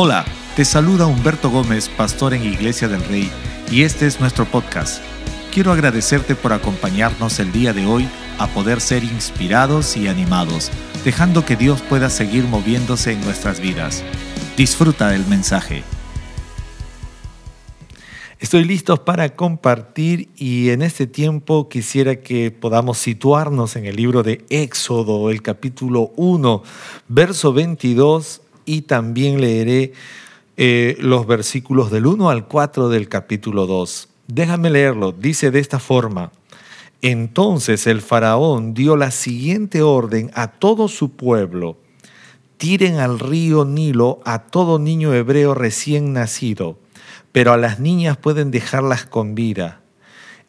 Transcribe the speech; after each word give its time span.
Hola, 0.00 0.24
te 0.54 0.64
saluda 0.64 1.06
Humberto 1.06 1.50
Gómez, 1.50 1.88
pastor 1.88 2.32
en 2.32 2.44
Iglesia 2.44 2.86
del 2.86 3.02
Rey, 3.06 3.28
y 3.68 3.82
este 3.82 4.06
es 4.06 4.20
nuestro 4.20 4.44
podcast. 4.44 5.02
Quiero 5.52 5.72
agradecerte 5.72 6.36
por 6.36 6.52
acompañarnos 6.52 7.40
el 7.40 7.50
día 7.50 7.72
de 7.72 7.84
hoy 7.84 8.08
a 8.38 8.46
poder 8.46 8.80
ser 8.80 9.02
inspirados 9.02 9.96
y 9.96 10.06
animados, 10.06 10.70
dejando 11.04 11.44
que 11.44 11.56
Dios 11.56 11.82
pueda 11.82 12.10
seguir 12.10 12.44
moviéndose 12.44 13.10
en 13.10 13.20
nuestras 13.22 13.58
vidas. 13.58 14.04
Disfruta 14.56 15.08
del 15.08 15.26
mensaje. 15.26 15.82
Estoy 18.38 18.62
listo 18.62 19.04
para 19.04 19.34
compartir 19.34 20.28
y 20.36 20.68
en 20.68 20.82
este 20.82 21.08
tiempo 21.08 21.68
quisiera 21.68 22.20
que 22.20 22.52
podamos 22.52 22.98
situarnos 22.98 23.74
en 23.74 23.84
el 23.84 23.96
libro 23.96 24.22
de 24.22 24.44
Éxodo, 24.48 25.28
el 25.28 25.42
capítulo 25.42 26.12
1, 26.14 26.62
verso 27.08 27.52
22 27.52 28.42
y 28.68 28.82
también 28.82 29.40
leeré 29.40 29.94
eh, 30.58 30.96
los 31.00 31.26
versículos 31.26 31.90
del 31.90 32.06
1 32.06 32.28
al 32.28 32.46
4 32.46 32.90
del 32.90 33.08
capítulo 33.08 33.66
2. 33.66 34.08
Déjame 34.26 34.68
leerlo. 34.68 35.12
Dice 35.12 35.50
de 35.50 35.58
esta 35.58 35.78
forma. 35.78 36.32
Entonces 37.00 37.86
el 37.86 38.02
faraón 38.02 38.74
dio 38.74 38.96
la 38.96 39.10
siguiente 39.10 39.82
orden 39.82 40.30
a 40.34 40.48
todo 40.48 40.88
su 40.88 41.12
pueblo. 41.12 41.78
Tiren 42.58 42.96
al 42.96 43.18
río 43.18 43.64
Nilo 43.64 44.20
a 44.24 44.40
todo 44.40 44.78
niño 44.78 45.14
hebreo 45.14 45.54
recién 45.54 46.12
nacido, 46.12 46.78
pero 47.32 47.52
a 47.52 47.56
las 47.56 47.78
niñas 47.78 48.16
pueden 48.16 48.50
dejarlas 48.50 49.06
con 49.06 49.34
vida. 49.34 49.80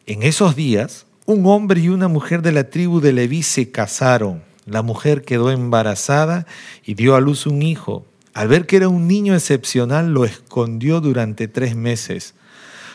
En 0.06 0.24
esos 0.24 0.56
días, 0.56 1.06
un 1.24 1.46
hombre 1.46 1.80
y 1.80 1.88
una 1.88 2.08
mujer 2.08 2.42
de 2.42 2.52
la 2.52 2.68
tribu 2.68 3.00
de 3.00 3.12
Leví 3.12 3.44
se 3.44 3.70
casaron. 3.70 4.42
La 4.66 4.82
mujer 4.82 5.22
quedó 5.22 5.50
embarazada 5.50 6.46
y 6.84 6.94
dio 6.94 7.14
a 7.14 7.20
luz 7.20 7.46
un 7.46 7.62
hijo. 7.62 8.04
Al 8.32 8.46
ver 8.46 8.66
que 8.66 8.76
era 8.76 8.88
un 8.88 9.08
niño 9.08 9.34
excepcional, 9.34 10.12
lo 10.12 10.24
escondió 10.24 11.00
durante 11.00 11.48
tres 11.48 11.74
meses. 11.74 12.34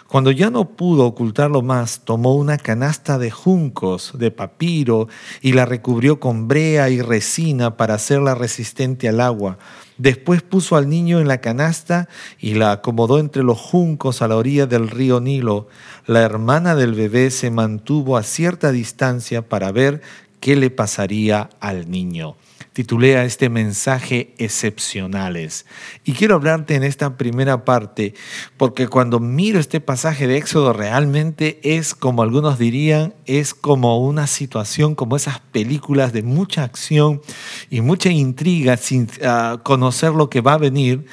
Cuando 0.07 0.31
ya 0.31 0.49
no 0.49 0.69
pudo 0.69 1.05
ocultarlo 1.05 1.61
más, 1.61 2.01
tomó 2.05 2.35
una 2.35 2.57
canasta 2.57 3.17
de 3.17 3.31
juncos, 3.31 4.13
de 4.17 4.31
papiro, 4.31 5.09
y 5.41 5.53
la 5.53 5.65
recubrió 5.65 6.19
con 6.19 6.47
brea 6.47 6.89
y 6.89 7.01
resina 7.01 7.75
para 7.75 7.95
hacerla 7.95 8.35
resistente 8.35 9.09
al 9.09 9.19
agua. 9.19 9.57
Después 9.97 10.41
puso 10.41 10.77
al 10.77 10.87
niño 10.87 11.19
en 11.19 11.27
la 11.27 11.41
canasta 11.41 12.07
y 12.39 12.53
la 12.53 12.71
acomodó 12.71 13.19
entre 13.19 13.43
los 13.43 13.59
juncos 13.59 14.21
a 14.21 14.27
la 14.27 14.37
orilla 14.37 14.67
del 14.67 14.89
río 14.89 15.19
Nilo. 15.19 15.67
La 16.05 16.21
hermana 16.21 16.75
del 16.75 16.93
bebé 16.93 17.31
se 17.31 17.49
mantuvo 17.49 18.15
a 18.15 18.23
cierta 18.23 18.71
distancia 18.71 19.41
para 19.41 19.71
ver 19.71 20.01
qué 20.39 20.55
le 20.55 20.69
pasaría 20.69 21.49
al 21.59 21.89
niño 21.89 22.37
titulé 22.75 23.15
a 23.15 23.23
este 23.23 23.47
mensaje 23.47 24.33
excepcionales. 24.37 25.65
Y 26.03 26.11
quiero 26.11 26.35
hablarte 26.35 26.75
en 26.75 26.83
esta 26.83 27.15
primera 27.15 27.63
parte, 27.63 28.13
porque 28.57 28.89
cuando 28.89 29.21
miro 29.21 29.61
este 29.61 29.79
pasaje 29.79 30.27
de 30.27 30.35
Éxodo 30.35 30.73
realmente 30.73 31.61
es, 31.63 31.95
como 31.95 32.21
algunos 32.21 32.59
dirían, 32.59 33.13
es 33.25 33.53
como 33.53 34.05
una 34.05 34.27
situación, 34.27 34.93
como 34.93 35.15
esas 35.15 35.39
películas 35.39 36.11
de 36.11 36.23
mucha 36.23 36.63
acción 36.63 37.21
y 37.69 37.79
mucha 37.79 38.09
intriga 38.09 38.75
sin 38.75 39.07
ah, 39.23 39.61
conocer 39.63 40.11
lo 40.11 40.29
que 40.29 40.41
va 40.41 40.55
a 40.55 40.57
venir 40.57 41.05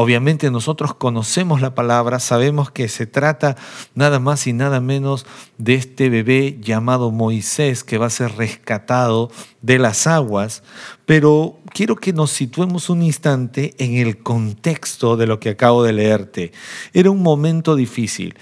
Obviamente 0.00 0.52
nosotros 0.52 0.94
conocemos 0.94 1.60
la 1.60 1.74
palabra, 1.74 2.20
sabemos 2.20 2.70
que 2.70 2.86
se 2.86 3.04
trata 3.08 3.56
nada 3.96 4.20
más 4.20 4.46
y 4.46 4.52
nada 4.52 4.80
menos 4.80 5.26
de 5.56 5.74
este 5.74 6.08
bebé 6.08 6.56
llamado 6.60 7.10
Moisés 7.10 7.82
que 7.82 7.98
va 7.98 8.06
a 8.06 8.10
ser 8.10 8.36
rescatado 8.36 9.28
de 9.60 9.80
las 9.80 10.06
aguas, 10.06 10.62
pero 11.04 11.58
quiero 11.74 11.96
que 11.96 12.12
nos 12.12 12.30
situemos 12.30 12.90
un 12.90 13.02
instante 13.02 13.74
en 13.78 13.96
el 13.96 14.22
contexto 14.22 15.16
de 15.16 15.26
lo 15.26 15.40
que 15.40 15.48
acabo 15.48 15.82
de 15.82 15.92
leerte. 15.92 16.52
Era 16.92 17.10
un 17.10 17.20
momento 17.20 17.74
difícil, 17.74 18.36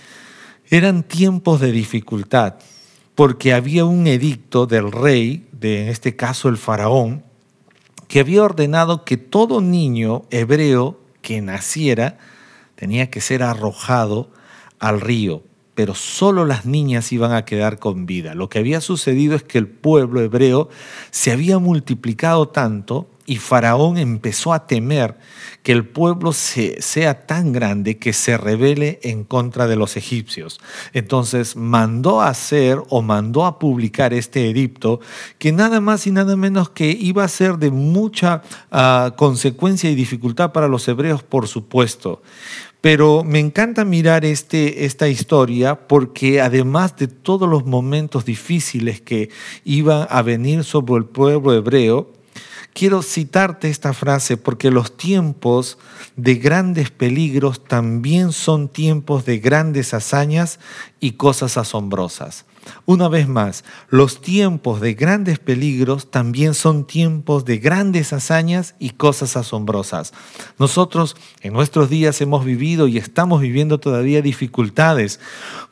eran 0.69 1.05
tiempos 1.05 1.59
de 1.63 1.73
dificultad, 1.73 2.57
porque 3.15 3.55
había 3.55 3.87
un 3.87 4.07
edicto 4.07 4.67
del 4.67 4.93
rey, 4.93 5.49
de 5.53 5.85
en 5.85 5.89
este 5.89 6.17
caso 6.17 6.51
el 6.51 6.59
faraón, 6.59 7.25
que 8.09 8.21
había 8.21 8.43
ordenado 8.43 9.07
que 9.07 9.17
todo 9.17 9.63
niño 9.63 10.25
hebreo 10.29 11.06
que 11.27 11.43
naciera 11.43 12.19
tenía 12.77 13.11
que 13.11 13.21
ser 13.21 13.43
arrojado 13.43 14.31
al 14.79 15.01
río, 15.01 15.43
pero 15.75 15.97
solo 15.97 16.45
las 16.45 16.67
niñas 16.67 17.11
iban 17.11 17.33
a 17.33 17.45
quedar 17.45 17.81
con 17.81 18.07
vida. 18.07 18.37
Lo 18.37 18.49
que 18.49 18.61
había 18.61 18.81
sucedido 18.81 19.35
es 19.35 19.43
que 19.43 19.59
el 19.59 19.67
pueblo 19.67 20.21
hebreo 20.21 20.69
se 21.11 21.33
había 21.33 21.59
multiplicado 21.59 22.47
tanto 22.47 23.11
y 23.27 23.37
Faraón 23.37 23.99
empezó 23.99 24.53
a 24.53 24.67
temer 24.67 25.17
que 25.63 25.73
el 25.73 25.85
pueblo 25.85 26.33
sea 26.33 27.27
tan 27.27 27.53
grande 27.53 27.99
que 27.99 28.13
se 28.13 28.39
rebele 28.39 29.01
en 29.03 29.25
contra 29.25 29.67
de 29.67 29.75
los 29.75 29.97
egipcios. 29.97 30.61
Entonces 30.93 31.57
mandó 31.57 32.21
a 32.21 32.29
hacer 32.29 32.79
o 32.89 33.03
mandó 33.03 33.45
a 33.45 33.59
publicar 33.59 34.15
este 34.15 34.49
edicto 34.49 35.01
que 35.39 35.51
nada 35.51 35.81
más 35.81 36.07
y 36.07 36.13
nada 36.13 36.37
menos 36.37 36.71
que 36.71 36.91
iba 36.91 37.25
a 37.25 37.29
ser 37.29 37.59
de 37.59 37.73
mucha 37.73 38.43
ah, 38.71 39.15
consecuencia 39.17 39.91
y 39.91 39.97
dificultad 39.97 40.53
para 40.53 40.69
los 40.69 40.87
hebreos, 40.87 41.25
por 41.25 41.49
supuesto. 41.49 42.23
Pero 42.81 43.25
me 43.25 43.41
encanta 43.41 43.85
mirar 43.85 44.25
este, 44.25 44.85
esta 44.85 45.09
historia 45.09 45.89
porque 45.89 46.41
además 46.41 46.95
de 46.97 47.09
todos 47.09 47.49
los 47.49 47.67
momentos 47.67 48.25
difíciles 48.25 49.01
que 49.01 49.31
iban 49.65 50.07
a 50.09 50.23
venir 50.23 50.63
sobre 50.63 50.95
el 50.99 51.07
pueblo 51.07 51.53
hebreo, 51.53 52.13
quiero 52.77 53.01
citarte 53.01 53.71
esta 53.71 53.95
frase 53.95 54.37
porque 54.37 54.71
los 54.71 54.99
tiempos 54.99 55.79
de 56.15 56.35
grandes 56.35 56.91
peligros 56.91 57.65
también 57.65 58.33
son 58.33 58.69
tiempos 58.69 59.25
de 59.25 59.39
grandes 59.39 59.95
hazañas 59.95 60.61
y 61.01 61.13
cosas 61.13 61.57
asombrosas. 61.57 62.45
Una 62.85 63.09
vez 63.09 63.29
más, 63.29 63.65
los 63.89 64.21
tiempos 64.21 64.83
de 64.83 64.93
grandes 64.93 65.39
peligros 65.39 66.11
también 66.11 66.53
son 66.53 66.87
tiempos 66.87 67.47
de 67.47 67.57
grandes 67.59 68.13
hazañas 68.13 68.75
y 68.79 68.91
cosas 68.91 69.39
asombrosas. 69.39 70.13
Nosotros 70.59 71.17
en 71.41 71.55
nuestros 71.55 71.89
días 71.89 72.21
hemos 72.21 72.45
vivido 72.45 72.89
y 72.89 72.99
estamos 72.99 73.41
viviendo 73.41 73.81
todavía 73.81 74.21
dificultades, 74.21 75.19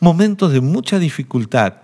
momentos 0.00 0.52
de 0.52 0.62
mucha 0.62 0.98
dificultad 0.98 1.83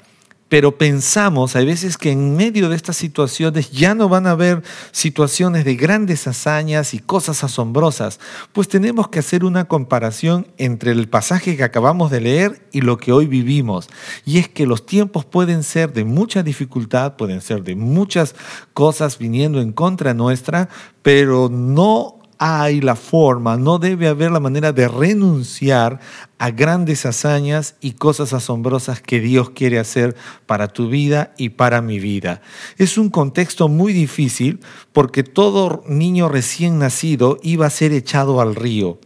pero 0.51 0.77
pensamos 0.77 1.55
a 1.55 1.61
veces 1.61 1.97
que 1.97 2.11
en 2.11 2.37
medio 2.37 2.69
de 2.69 2.75
estas 2.75 2.97
situaciones 2.97 3.71
ya 3.71 3.95
no 3.95 4.09
van 4.09 4.27
a 4.27 4.33
haber 4.33 4.65
situaciones 4.91 5.65
de 5.65 5.77
grandes 5.77 6.27
hazañas 6.27 6.93
y 6.93 6.99
cosas 6.99 7.45
asombrosas, 7.45 8.19
pues 8.53 8.67
tenemos 8.67 9.09
que 9.09 9.21
hacer 9.21 9.45
una 9.45 9.67
comparación 9.67 10.49
entre 10.59 10.91
el 10.91 11.09
pasaje 11.09 11.57
que 11.57 11.63
acabamos 11.63 12.11
de 12.11 12.21
leer 12.21 12.67
y 12.73 12.81
lo 12.81 12.99
que 12.99 13.13
hoy 13.13 13.29
vivimos. 13.29 13.89
Y 14.27 14.39
es 14.39 14.49
que 14.49 14.67
los 14.67 14.85
tiempos 14.85 15.25
pueden 15.25 15.63
ser 15.63 15.93
de 15.93 16.05
mucha 16.05 16.43
dificultad, 16.43 17.15
pueden 17.15 17.43
ser 17.43 17.63
de 17.63 17.77
muchas 17.77 18.35
cosas 18.75 19.19
viniendo 19.19 19.61
en 19.61 19.73
contra 19.73 20.15
nuestra, 20.15 20.69
pero 21.03 21.49
no 21.49 22.20
hay 22.43 22.81
la 22.81 22.97
forma, 22.97 23.59
no 23.59 23.79
debe 23.79 24.09
haber 24.09 24.31
la 24.31 24.41
manera 24.41 24.73
de 24.73 24.89
renunciar 24.89 26.01
a 26.39 26.51
grandes 26.51 27.05
hazañas 27.05 27.75
y 27.83 27.93
cosas 27.93 28.33
asombrosas 28.33 29.03
que 29.03 29.21
Dios 29.21 29.51
quiere 29.51 29.79
hacer 29.79 30.17
para 30.47 30.69
tu 30.69 30.89
vida 30.89 31.35
y 31.37 31.51
para 31.51 31.83
mi 31.83 31.99
vida. 31.99 32.41
Es 32.79 32.97
un 32.97 33.11
contexto 33.11 33.69
muy 33.69 33.93
difícil 33.93 34.61
porque 34.95 35.23
todo 35.23 35.85
niño 35.87 36.31
recién 36.31 36.79
nacido 36.79 37.37
iba 37.43 37.67
a 37.67 37.71
ser 37.71 37.93
echado 37.93 38.41
al 38.41 38.55
río 38.55 38.99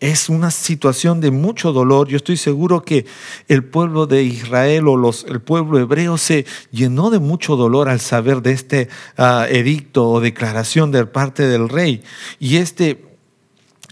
es 0.00 0.28
una 0.28 0.50
situación 0.50 1.20
de 1.20 1.30
mucho 1.30 1.72
dolor. 1.72 2.08
Yo 2.08 2.16
estoy 2.16 2.36
seguro 2.36 2.82
que 2.82 3.06
el 3.48 3.64
pueblo 3.64 4.06
de 4.06 4.22
Israel 4.22 4.88
o 4.88 4.96
los, 4.96 5.24
el 5.24 5.40
pueblo 5.40 5.78
hebreo 5.78 6.18
se 6.18 6.46
llenó 6.70 7.10
de 7.10 7.18
mucho 7.18 7.56
dolor 7.56 7.88
al 7.88 8.00
saber 8.00 8.42
de 8.42 8.52
este 8.52 8.88
ah, 9.16 9.46
edicto 9.48 10.08
o 10.08 10.20
declaración 10.20 10.92
de 10.92 11.06
parte 11.06 11.48
del 11.48 11.68
rey. 11.68 12.02
Y 12.38 12.56
este 12.56 13.08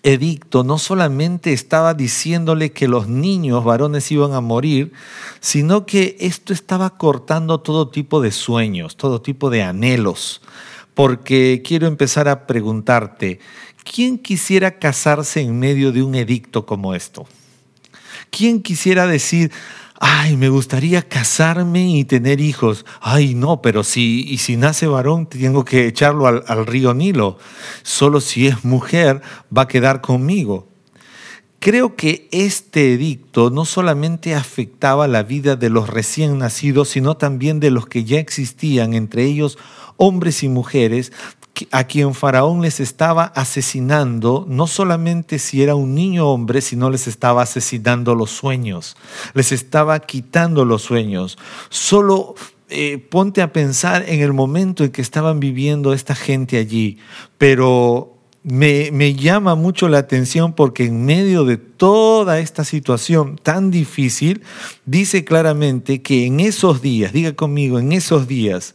edicto 0.02 0.62
no 0.62 0.78
solamente 0.78 1.52
estaba 1.52 1.92
diciéndole 1.92 2.70
que 2.70 2.86
los 2.86 3.08
niños 3.08 3.64
varones 3.64 4.12
iban 4.12 4.34
a 4.34 4.40
morir, 4.40 4.92
sino 5.40 5.84
que 5.84 6.16
esto 6.20 6.52
estaba 6.52 6.90
cortando 6.90 7.60
todo 7.60 7.88
tipo 7.88 8.20
de 8.20 8.30
sueños, 8.30 8.96
todo 8.96 9.20
tipo 9.20 9.50
de 9.50 9.64
anhelos. 9.64 10.42
Porque 10.94 11.62
quiero 11.64 11.88
empezar 11.88 12.28
a 12.28 12.46
preguntarte, 12.46 13.40
¿quién 13.90 14.18
quisiera 14.18 14.78
casarse 14.78 15.40
en 15.40 15.58
medio 15.58 15.92
de 15.92 16.02
un 16.02 16.14
edicto 16.14 16.66
como 16.66 16.94
esto? 16.94 17.26
¿Quién 18.30 18.60
quisiera 18.60 19.06
decir, 19.06 19.52
ay, 19.98 20.36
me 20.36 20.48
gustaría 20.48 21.02
casarme 21.02 21.88
y 21.88 22.04
tener 22.04 22.40
hijos? 22.40 22.84
Ay, 23.00 23.34
no, 23.34 23.62
pero 23.62 23.84
si, 23.84 24.26
y 24.28 24.38
si 24.38 24.56
nace 24.56 24.86
varón, 24.86 25.26
tengo 25.26 25.64
que 25.64 25.86
echarlo 25.86 26.26
al, 26.26 26.44
al 26.46 26.66
río 26.66 26.92
Nilo. 26.92 27.38
Solo 27.82 28.20
si 28.20 28.46
es 28.48 28.64
mujer 28.64 29.22
va 29.56 29.62
a 29.62 29.68
quedar 29.68 30.00
conmigo. 30.00 30.68
Creo 31.58 31.96
que 31.96 32.28
este 32.32 32.92
edicto 32.92 33.50
no 33.50 33.64
solamente 33.64 34.34
afectaba 34.34 35.08
la 35.08 35.22
vida 35.22 35.56
de 35.56 35.70
los 35.70 35.88
recién 35.88 36.38
nacidos, 36.38 36.90
sino 36.90 37.16
también 37.16 37.60
de 37.60 37.70
los 37.70 37.86
que 37.86 38.04
ya 38.04 38.18
existían, 38.18 38.94
entre 38.94 39.24
ellos 39.24 39.58
hombres 39.96 40.42
y 40.42 40.48
mujeres, 40.48 41.12
a 41.70 41.84
quien 41.84 42.14
Faraón 42.14 42.62
les 42.62 42.80
estaba 42.80 43.24
asesinando, 43.24 44.44
no 44.48 44.66
solamente 44.66 45.38
si 45.38 45.62
era 45.62 45.74
un 45.74 45.94
niño 45.94 46.28
hombre, 46.28 46.60
sino 46.60 46.90
les 46.90 47.06
estaba 47.06 47.42
asesinando 47.42 48.14
los 48.14 48.30
sueños, 48.30 48.96
les 49.34 49.52
estaba 49.52 49.98
quitando 50.00 50.64
los 50.64 50.82
sueños. 50.82 51.38
Solo 51.68 52.34
eh, 52.68 52.98
ponte 52.98 53.42
a 53.42 53.52
pensar 53.52 54.04
en 54.08 54.20
el 54.20 54.32
momento 54.32 54.84
en 54.84 54.90
que 54.90 55.02
estaban 55.02 55.40
viviendo 55.40 55.92
esta 55.92 56.14
gente 56.14 56.58
allí, 56.58 56.98
pero 57.38 58.16
me, 58.42 58.90
me, 58.92 59.14
llama 59.14 59.54
mucho 59.54 59.88
la 59.88 59.98
atención 59.98 60.52
porque 60.52 60.84
en 60.84 61.04
medio 61.04 61.44
de 61.44 61.56
toda 61.56 62.38
esta 62.38 62.64
situación 62.64 63.40
tan 63.42 63.70
difícil, 63.70 64.42
dice 64.84 65.24
claramente 65.24 66.00
que 66.02 66.26
en 66.26 66.40
esos 66.40 66.80
días, 66.80 67.12
diga 67.12 67.32
conmigo, 67.34 67.78
en 67.78 67.92
esos 67.92 68.28
días, 68.28 68.74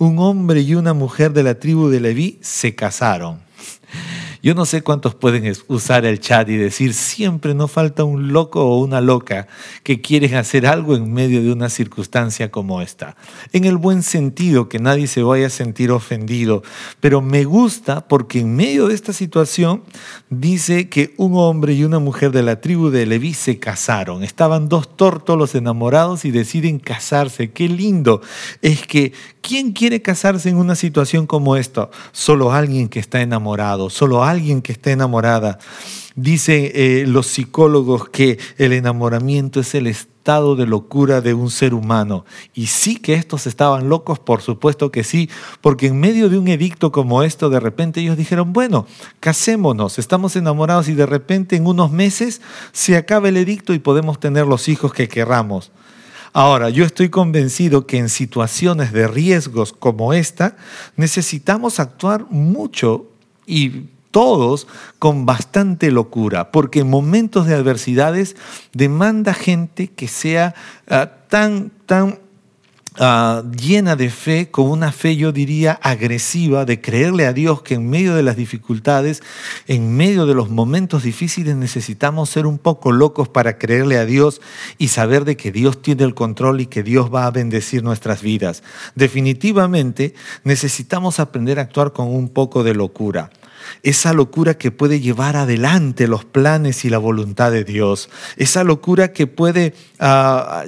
un 0.00 0.18
hombre 0.18 0.62
y 0.62 0.74
una 0.74 0.94
mujer 0.94 1.34
de 1.34 1.42
la 1.42 1.56
tribu 1.56 1.90
de 1.90 2.00
Leví 2.00 2.38
se 2.40 2.74
casaron. 2.74 3.38
Yo 4.42 4.54
no 4.54 4.64
sé 4.64 4.80
cuántos 4.82 5.14
pueden 5.14 5.52
usar 5.68 6.06
el 6.06 6.18
chat 6.18 6.48
y 6.48 6.56
decir, 6.56 6.94
siempre 6.94 7.54
no 7.54 7.68
falta 7.68 8.04
un 8.04 8.32
loco 8.32 8.64
o 8.64 8.78
una 8.78 9.02
loca 9.02 9.48
que 9.82 10.00
quieren 10.00 10.34
hacer 10.34 10.66
algo 10.66 10.96
en 10.96 11.12
medio 11.12 11.42
de 11.42 11.52
una 11.52 11.68
circunstancia 11.68 12.50
como 12.50 12.80
esta. 12.80 13.16
En 13.52 13.64
el 13.66 13.76
buen 13.76 14.02
sentido, 14.02 14.68
que 14.68 14.78
nadie 14.78 15.08
se 15.08 15.22
vaya 15.22 15.48
a 15.48 15.50
sentir 15.50 15.90
ofendido, 15.90 16.62
pero 17.00 17.20
me 17.20 17.44
gusta 17.44 18.08
porque 18.08 18.40
en 18.40 18.56
medio 18.56 18.88
de 18.88 18.94
esta 18.94 19.12
situación 19.12 19.82
dice 20.30 20.88
que 20.88 21.12
un 21.18 21.32
hombre 21.36 21.74
y 21.74 21.84
una 21.84 21.98
mujer 21.98 22.32
de 22.32 22.42
la 22.42 22.62
tribu 22.62 22.88
de 22.88 23.04
Leví 23.04 23.34
se 23.34 23.58
casaron. 23.58 24.22
Estaban 24.22 24.70
dos 24.70 24.96
tórtolos 24.96 25.54
enamorados 25.54 26.24
y 26.24 26.30
deciden 26.30 26.78
casarse. 26.78 27.50
Qué 27.50 27.68
lindo. 27.68 28.22
Es 28.62 28.86
que 28.86 29.12
¿Quién 29.42 29.72
quiere 29.72 30.02
casarse 30.02 30.50
en 30.50 30.56
una 30.56 30.74
situación 30.74 31.26
como 31.26 31.56
esta? 31.56 31.88
Solo 32.12 32.52
alguien 32.52 32.88
que 32.88 33.00
está 33.00 33.22
enamorado, 33.22 33.88
solo 33.88 34.22
alguien 34.22 34.29
que 34.62 34.72
está 34.72 34.92
enamorada. 34.92 35.58
Dicen 36.14 36.70
eh, 36.74 37.04
los 37.06 37.26
psicólogos 37.26 38.08
que 38.08 38.38
el 38.58 38.72
enamoramiento 38.72 39.60
es 39.60 39.74
el 39.74 39.86
estado 39.86 40.54
de 40.54 40.66
locura 40.66 41.20
de 41.20 41.34
un 41.34 41.50
ser 41.50 41.74
humano. 41.74 42.24
Y 42.54 42.66
sí 42.66 42.96
que 42.96 43.14
estos 43.14 43.46
estaban 43.46 43.88
locos, 43.88 44.18
por 44.18 44.40
supuesto 44.42 44.92
que 44.92 45.02
sí, 45.02 45.28
porque 45.60 45.88
en 45.88 45.98
medio 45.98 46.28
de 46.28 46.38
un 46.38 46.48
edicto 46.48 46.92
como 46.92 47.22
esto, 47.22 47.50
de 47.50 47.58
repente 47.58 48.00
ellos 48.00 48.16
dijeron, 48.16 48.52
bueno, 48.52 48.86
casémonos, 49.18 49.98
estamos 49.98 50.36
enamorados 50.36 50.88
y 50.88 50.94
de 50.94 51.06
repente 51.06 51.56
en 51.56 51.66
unos 51.66 51.90
meses 51.90 52.40
se 52.72 52.96
acaba 52.96 53.28
el 53.28 53.36
edicto 53.36 53.74
y 53.74 53.78
podemos 53.78 54.20
tener 54.20 54.46
los 54.46 54.68
hijos 54.68 54.92
que 54.92 55.08
querramos. 55.08 55.72
Ahora, 56.32 56.70
yo 56.70 56.84
estoy 56.84 57.08
convencido 57.08 57.86
que 57.86 57.98
en 57.98 58.08
situaciones 58.08 58.92
de 58.92 59.08
riesgos 59.08 59.72
como 59.72 60.12
esta, 60.12 60.56
necesitamos 60.96 61.80
actuar 61.80 62.26
mucho 62.30 63.06
y 63.46 63.86
todos 64.10 64.66
con 64.98 65.26
bastante 65.26 65.90
locura, 65.90 66.50
porque 66.50 66.80
en 66.80 66.90
momentos 66.90 67.46
de 67.46 67.54
adversidades 67.54 68.36
demanda 68.72 69.34
gente 69.34 69.88
que 69.88 70.08
sea 70.08 70.54
ah, 70.88 71.10
tan, 71.28 71.70
tan 71.86 72.18
ah, 72.98 73.44
llena 73.56 73.94
de 73.94 74.10
fe, 74.10 74.50
con 74.50 74.68
una 74.68 74.90
fe 74.90 75.14
yo 75.14 75.30
diría 75.30 75.78
agresiva, 75.80 76.64
de 76.64 76.80
creerle 76.80 77.26
a 77.26 77.32
Dios 77.32 77.62
que 77.62 77.74
en 77.74 77.88
medio 77.88 78.16
de 78.16 78.24
las 78.24 78.36
dificultades, 78.36 79.22
en 79.68 79.96
medio 79.96 80.26
de 80.26 80.34
los 80.34 80.50
momentos 80.50 81.04
difíciles 81.04 81.54
necesitamos 81.54 82.30
ser 82.30 82.46
un 82.46 82.58
poco 82.58 82.90
locos 82.90 83.28
para 83.28 83.58
creerle 83.58 83.96
a 83.96 84.06
Dios 84.06 84.40
y 84.76 84.88
saber 84.88 85.24
de 85.24 85.36
que 85.36 85.52
Dios 85.52 85.80
tiene 85.82 86.02
el 86.02 86.14
control 86.14 86.60
y 86.60 86.66
que 86.66 86.82
Dios 86.82 87.14
va 87.14 87.26
a 87.26 87.30
bendecir 87.30 87.84
nuestras 87.84 88.22
vidas. 88.22 88.64
Definitivamente 88.96 90.14
necesitamos 90.42 91.20
aprender 91.20 91.60
a 91.60 91.62
actuar 91.62 91.92
con 91.92 92.08
un 92.08 92.28
poco 92.28 92.64
de 92.64 92.74
locura 92.74 93.30
esa 93.82 94.12
locura 94.12 94.56
que 94.58 94.70
puede 94.70 95.00
llevar 95.00 95.36
adelante 95.36 96.06
los 96.06 96.24
planes 96.24 96.84
y 96.84 96.90
la 96.90 96.98
voluntad 96.98 97.50
de 97.50 97.64
Dios, 97.64 98.10
esa 98.36 98.64
locura 98.64 99.12
que 99.12 99.26
puede 99.26 99.74
ah, 99.98 100.64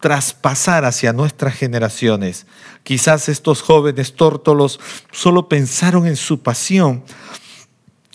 traspasar 0.00 0.84
hacia 0.84 1.12
nuestras 1.12 1.54
generaciones. 1.54 2.46
Quizás 2.82 3.28
estos 3.28 3.62
jóvenes 3.62 4.14
tórtolos 4.14 4.78
solo 5.10 5.48
pensaron 5.48 6.06
en 6.06 6.16
su 6.16 6.40
pasión, 6.42 7.02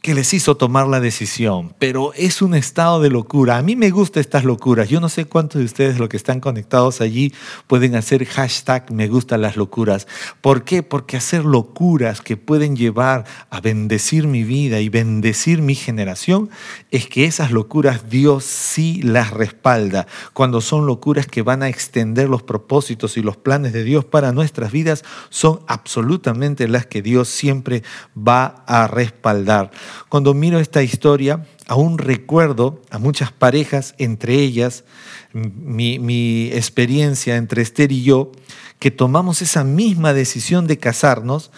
que 0.02 0.16
les 0.16 0.34
hizo 0.34 0.58
tomar 0.58 0.88
la 0.88 1.00
decisión, 1.00 1.76
pero 1.78 2.12
es 2.16 2.42
un 2.42 2.56
estado 2.56 3.02
de 3.02 3.12
locura. 3.12 3.58
A 3.58 3.62
mí 3.62 3.76
me 3.76 3.92
gustan 3.92 4.22
estas 4.22 4.44
locuras. 4.44 4.90
Yo 4.90 5.00
no 5.00 5.10
sé 5.10 5.26
cuántos 5.26 5.60
de 5.60 5.66
ustedes, 5.66 6.00
los 6.00 6.10
que 6.10 6.18
están 6.18 6.40
conectados 6.40 7.02
allí, 7.02 7.32
pueden 7.68 7.94
hacer 7.96 8.26
hashtag 8.26 8.92
me 8.92 9.08
gustan 9.08 9.42
las 9.42 9.58
locuras. 9.58 10.08
¿Por 10.42 10.64
qué? 10.64 10.82
Porque 10.82 11.18
hacer 11.18 11.46
locuras 11.46 12.22
que 12.22 12.36
pueden 12.36 12.76
llevar 12.76 13.26
a 13.52 13.62
bendecir 13.62 14.26
mi 14.26 14.44
vida 14.44 14.80
y 14.80 14.90
bendecir 14.90 15.62
mi 15.62 15.76
generación, 15.76 16.50
es 16.90 17.06
que 17.06 17.26
esas 17.26 17.52
locuras 17.52 18.10
Dios 18.10 18.44
sí 18.44 19.04
las 19.04 19.30
respalda. 19.30 20.08
Cuando 20.34 20.62
son 20.62 20.88
locuras 20.88 21.28
que 21.28 21.44
van 21.44 21.62
a 21.62 21.70
extender 21.70 22.28
los 22.28 22.42
propósitos 22.42 23.18
y 23.18 23.22
los 23.22 23.38
planes 23.38 23.72
de 23.72 23.84
Dios 23.84 24.04
para 24.04 24.32
nuestras 24.32 24.72
vidas, 24.72 25.04
son 25.30 25.60
absolutamente 25.68 26.68
las 26.68 26.88
que 26.88 27.04
Dios 27.04 27.30
siempre 27.30 27.84
va 28.18 28.64
a 28.66 28.88
respaldar. 28.88 29.70
Cuando 30.10 30.34
miro 30.34 30.60
esta 30.60 30.84
historia, 30.84 31.46
aún 31.68 31.98
recuerdo 31.98 32.82
a 32.90 32.98
muchas 32.98 33.32
parejas, 33.32 33.96
entre 33.98 34.36
ellas 34.36 34.84
mi, 35.34 36.50
experiencia 36.52 37.38
entre 37.38 37.62
Esther 37.62 37.92
y 37.92 38.04
yo, 38.04 38.32
que 38.80 38.92
tomamos 38.92 39.42
esa 39.42 39.64
misma 39.64 40.14
decisión 40.14 40.68
de 40.68 40.78
casarnos 40.78 41.52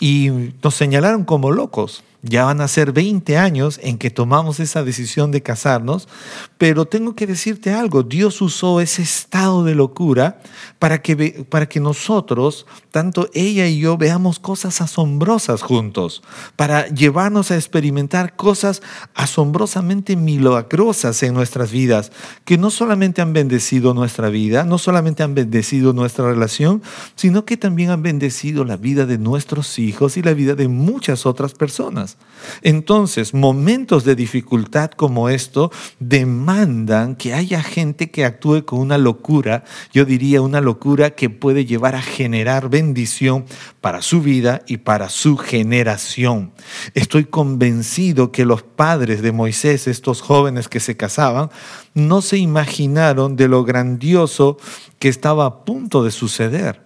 y 0.00 0.30
nos 0.62 0.74
señalaron 0.74 1.24
como 1.24 1.52
locos. 1.52 2.02
Ya 2.26 2.46
van 2.46 2.62
a 2.62 2.68
ser 2.68 2.92
20 2.92 3.36
años 3.36 3.78
en 3.82 3.98
que 3.98 4.08
tomamos 4.08 4.58
esa 4.58 4.82
decisión 4.82 5.30
de 5.30 5.42
casarnos, 5.42 6.08
pero 6.56 6.86
tengo 6.86 7.14
que 7.14 7.26
decirte 7.26 7.70
algo, 7.74 8.02
Dios 8.02 8.40
usó 8.40 8.80
ese 8.80 9.02
estado 9.02 9.62
de 9.62 9.74
locura 9.74 10.40
para 10.78 11.02
que, 11.02 11.44
para 11.46 11.68
que 11.68 11.80
nosotros, 11.80 12.64
tanto 12.90 13.28
ella 13.34 13.66
y 13.66 13.78
yo, 13.78 13.98
veamos 13.98 14.38
cosas 14.38 14.80
asombrosas 14.80 15.60
juntos, 15.60 16.22
para 16.56 16.88
llevarnos 16.88 17.50
a 17.50 17.56
experimentar 17.56 18.36
cosas 18.36 18.80
asombrosamente 19.14 20.16
milagrosas 20.16 21.22
en 21.24 21.34
nuestras 21.34 21.72
vidas, 21.72 22.10
que 22.46 22.56
no 22.56 22.70
solamente 22.70 23.20
han 23.20 23.34
bendecido 23.34 23.92
nuestra 23.92 24.30
vida, 24.30 24.64
no 24.64 24.78
solamente 24.78 25.22
han 25.22 25.34
bendecido 25.34 25.92
nuestra 25.92 26.26
relación, 26.26 26.82
sino 27.16 27.44
que 27.44 27.58
también 27.58 27.90
han 27.90 28.02
bendecido 28.02 28.64
la 28.64 28.78
vida 28.78 29.04
de 29.04 29.18
nuestros 29.18 29.78
hijos 29.78 30.16
y 30.16 30.22
la 30.22 30.32
vida 30.32 30.54
de 30.54 30.68
muchas 30.68 31.26
otras 31.26 31.52
personas. 31.52 32.13
Entonces, 32.62 33.34
momentos 33.34 34.04
de 34.04 34.14
dificultad 34.14 34.90
como 34.90 35.28
esto 35.28 35.70
demandan 35.98 37.16
que 37.16 37.34
haya 37.34 37.62
gente 37.62 38.10
que 38.10 38.24
actúe 38.24 38.64
con 38.64 38.80
una 38.80 38.98
locura, 38.98 39.64
yo 39.92 40.04
diría 40.04 40.40
una 40.40 40.60
locura 40.60 41.10
que 41.10 41.30
puede 41.30 41.64
llevar 41.64 41.94
a 41.94 42.02
generar 42.02 42.68
bendición 42.68 43.44
para 43.80 44.02
su 44.02 44.20
vida 44.20 44.62
y 44.66 44.78
para 44.78 45.08
su 45.08 45.36
generación. 45.36 46.52
Estoy 46.94 47.24
convencido 47.24 48.32
que 48.32 48.44
los 48.44 48.62
padres 48.62 49.22
de 49.22 49.32
Moisés, 49.32 49.86
estos 49.86 50.20
jóvenes 50.20 50.68
que 50.68 50.80
se 50.80 50.96
casaban, 50.96 51.50
no 51.94 52.22
se 52.22 52.38
imaginaron 52.38 53.36
de 53.36 53.48
lo 53.48 53.64
grandioso 53.64 54.58
que 54.98 55.08
estaba 55.08 55.46
a 55.46 55.64
punto 55.64 56.02
de 56.04 56.10
suceder 56.10 56.83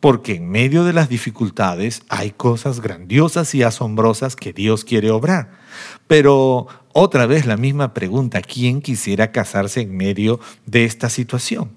porque 0.00 0.34
en 0.34 0.48
medio 0.48 0.84
de 0.84 0.94
las 0.94 1.08
dificultades 1.08 2.02
hay 2.08 2.30
cosas 2.30 2.80
grandiosas 2.80 3.54
y 3.54 3.62
asombrosas 3.62 4.34
que 4.34 4.52
Dios 4.52 4.84
quiere 4.84 5.10
obrar. 5.10 5.50
Pero 6.06 6.66
otra 6.92 7.26
vez 7.26 7.46
la 7.46 7.58
misma 7.58 7.92
pregunta, 7.92 8.40
¿quién 8.40 8.80
quisiera 8.80 9.30
casarse 9.30 9.82
en 9.82 9.96
medio 9.96 10.40
de 10.64 10.86
esta 10.86 11.10
situación? 11.10 11.70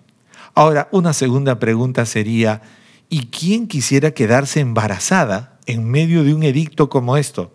Ahora, 0.55 0.87
una 0.91 1.13
segunda 1.13 1.59
pregunta 1.59 2.05
sería, 2.05 2.61
¿y 3.09 3.27
quién 3.27 3.67
quisiera 3.67 4.11
quedarse 4.11 4.61
embarazada 4.61 5.59
en 5.65 5.89
medio 5.89 6.23
de 6.23 6.33
un 6.33 6.43
edicto 6.43 6.89
como 6.89 7.17
esto? 7.17 7.53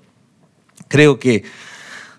Creo 0.89 1.19
que 1.19 1.45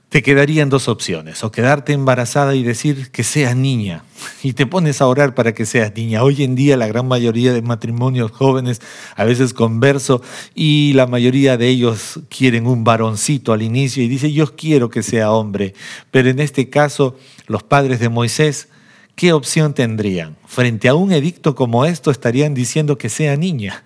te 0.09 0.23
quedarían 0.23 0.69
dos 0.69 0.87
opciones, 0.87 1.43
o 1.43 1.51
quedarte 1.51 1.93
embarazada 1.93 2.55
y 2.55 2.63
decir 2.63 3.11
que 3.11 3.23
seas 3.23 3.55
niña, 3.55 4.03
y 4.43 4.53
te 4.53 4.65
pones 4.65 5.01
a 5.01 5.07
orar 5.07 5.35
para 5.35 5.53
que 5.53 5.67
seas 5.67 5.95
niña. 5.95 6.23
Hoy 6.23 6.43
en 6.43 6.55
día 6.55 6.77
la 6.77 6.87
gran 6.87 7.07
mayoría 7.07 7.53
de 7.53 7.61
matrimonios 7.61 8.31
jóvenes 8.31 8.81
a 9.15 9.23
veces 9.23 9.53
converso 9.53 10.21
y 10.55 10.93
la 10.93 11.05
mayoría 11.05 11.57
de 11.57 11.67
ellos 11.67 12.19
quieren 12.27 12.65
un 12.65 12.83
varoncito 12.83 13.53
al 13.53 13.61
inicio 13.61 14.03
y 14.03 14.07
dice 14.07 14.31
yo 14.33 14.55
quiero 14.55 14.89
que 14.89 15.03
sea 15.03 15.31
hombre, 15.31 15.75
pero 16.09 16.29
en 16.29 16.39
este 16.39 16.69
caso 16.69 17.15
los 17.45 17.61
padres 17.61 17.99
de 17.99 18.09
Moisés, 18.09 18.67
¿qué 19.15 19.31
opción 19.31 19.75
tendrían? 19.75 20.37
Frente 20.47 20.89
a 20.89 20.95
un 20.95 21.11
edicto 21.11 21.53
como 21.53 21.85
esto 21.85 22.09
estarían 22.09 22.55
diciendo 22.55 22.97
que 22.97 23.09
sea 23.09 23.37
niña 23.37 23.83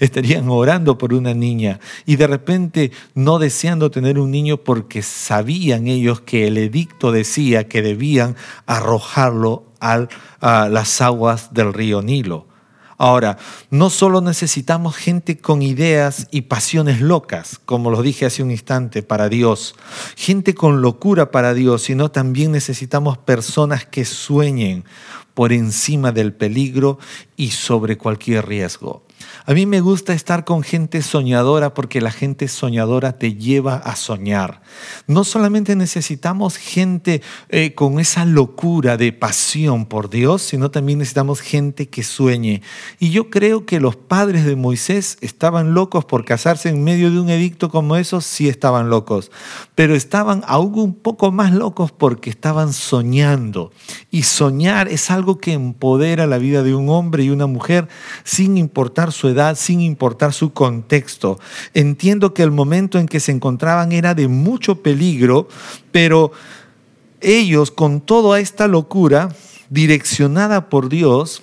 estarían 0.00 0.48
orando 0.48 0.98
por 0.98 1.14
una 1.14 1.34
niña 1.34 1.80
y 2.06 2.16
de 2.16 2.26
repente 2.26 2.92
no 3.14 3.38
deseando 3.38 3.90
tener 3.90 4.18
un 4.18 4.30
niño 4.30 4.58
porque 4.58 5.02
sabían 5.02 5.86
ellos 5.86 6.20
que 6.20 6.46
el 6.46 6.58
edicto 6.58 7.12
decía 7.12 7.68
que 7.68 7.82
debían 7.82 8.36
arrojarlo 8.66 9.64
a 9.80 10.68
las 10.68 11.00
aguas 11.00 11.52
del 11.52 11.72
río 11.74 12.00
Nilo. 12.02 12.46
Ahora, 12.96 13.38
no 13.70 13.90
solo 13.90 14.20
necesitamos 14.20 14.96
gente 14.96 15.38
con 15.38 15.62
ideas 15.62 16.28
y 16.30 16.42
pasiones 16.42 17.00
locas, 17.00 17.60
como 17.64 17.90
lo 17.90 18.02
dije 18.02 18.24
hace 18.24 18.42
un 18.42 18.50
instante, 18.50 19.02
para 19.02 19.28
Dios, 19.28 19.74
gente 20.16 20.54
con 20.54 20.80
locura 20.80 21.30
para 21.30 21.54
Dios, 21.54 21.82
sino 21.82 22.10
también 22.10 22.52
necesitamos 22.52 23.18
personas 23.18 23.84
que 23.84 24.04
sueñen 24.04 24.84
por 25.34 25.52
encima 25.52 26.12
del 26.12 26.32
peligro 26.32 26.98
y 27.36 27.50
sobre 27.50 27.98
cualquier 27.98 28.46
riesgo. 28.46 29.02
A 29.46 29.52
mí 29.52 29.66
me 29.66 29.80
gusta 29.80 30.12
estar 30.12 30.44
con 30.44 30.62
gente 30.62 31.02
soñadora 31.02 31.74
porque 31.74 32.00
la 32.00 32.10
gente 32.10 32.48
soñadora 32.48 33.18
te 33.18 33.34
lleva 33.34 33.76
a 33.76 33.96
soñar. 33.96 34.62
No 35.06 35.24
solamente 35.24 35.76
necesitamos 35.76 36.56
gente 36.56 37.22
eh, 37.48 37.74
con 37.74 38.00
esa 38.00 38.24
locura 38.24 38.96
de 38.96 39.12
pasión 39.12 39.86
por 39.86 40.10
Dios, 40.10 40.42
sino 40.42 40.70
también 40.70 40.98
necesitamos 40.98 41.40
gente 41.40 41.88
que 41.88 42.02
sueñe. 42.02 42.62
Y 42.98 43.10
yo 43.10 43.30
creo 43.30 43.66
que 43.66 43.80
los 43.80 43.96
padres 43.96 44.44
de 44.44 44.56
Moisés 44.56 45.18
estaban 45.20 45.74
locos 45.74 46.04
por 46.04 46.24
casarse 46.24 46.68
en 46.68 46.82
medio 46.84 47.10
de 47.10 47.20
un 47.20 47.30
edicto 47.30 47.68
como 47.68 47.96
eso, 47.96 48.20
sí 48.20 48.48
estaban 48.48 48.90
locos, 48.90 49.30
pero 49.74 49.94
estaban 49.94 50.42
aún 50.46 50.78
un 50.78 50.94
poco 50.94 51.30
más 51.32 51.52
locos 51.52 51.92
porque 51.92 52.30
estaban 52.30 52.72
soñando. 52.72 53.72
Y 54.10 54.22
soñar 54.22 54.88
es 54.88 55.10
algo 55.10 55.38
que 55.38 55.52
empodera 55.52 56.26
la 56.26 56.38
vida 56.38 56.62
de 56.62 56.74
un 56.74 56.88
hombre 56.88 57.24
y 57.24 57.30
una 57.30 57.46
mujer 57.46 57.88
sin 58.24 58.56
importar 58.58 59.12
su 59.14 59.28
edad, 59.28 59.56
sin 59.56 59.80
importar 59.80 60.32
su 60.32 60.52
contexto. 60.52 61.38
Entiendo 61.72 62.34
que 62.34 62.42
el 62.42 62.50
momento 62.50 62.98
en 62.98 63.06
que 63.06 63.20
se 63.20 63.32
encontraban 63.32 63.92
era 63.92 64.14
de 64.14 64.28
mucho 64.28 64.82
peligro, 64.82 65.48
pero 65.90 66.32
ellos 67.20 67.70
con 67.70 68.00
toda 68.00 68.38
esta 68.40 68.68
locura, 68.68 69.34
direccionada 69.70 70.68
por 70.68 70.88
Dios, 70.88 71.42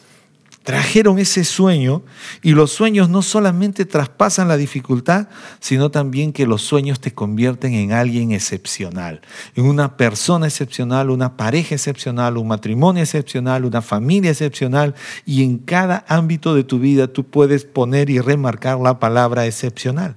trajeron 0.63 1.17
ese 1.17 1.43
sueño 1.43 2.03
y 2.41 2.51
los 2.51 2.71
sueños 2.71 3.09
no 3.09 3.21
solamente 3.21 3.85
traspasan 3.85 4.47
la 4.47 4.57
dificultad, 4.57 5.27
sino 5.59 5.89
también 5.89 6.33
que 6.33 6.45
los 6.45 6.61
sueños 6.61 6.99
te 6.99 7.13
convierten 7.13 7.73
en 7.73 7.91
alguien 7.91 8.31
excepcional, 8.31 9.21
en 9.55 9.65
una 9.65 9.97
persona 9.97 10.47
excepcional, 10.47 11.09
una 11.09 11.35
pareja 11.35 11.75
excepcional, 11.75 12.37
un 12.37 12.47
matrimonio 12.47 13.01
excepcional, 13.01 13.65
una 13.65 13.81
familia 13.81 14.31
excepcional 14.31 14.93
y 15.25 15.43
en 15.43 15.57
cada 15.57 16.05
ámbito 16.07 16.53
de 16.53 16.63
tu 16.63 16.79
vida 16.79 17.07
tú 17.07 17.25
puedes 17.25 17.65
poner 17.65 18.09
y 18.09 18.19
remarcar 18.19 18.79
la 18.79 18.99
palabra 18.99 19.45
excepcional. 19.47 20.15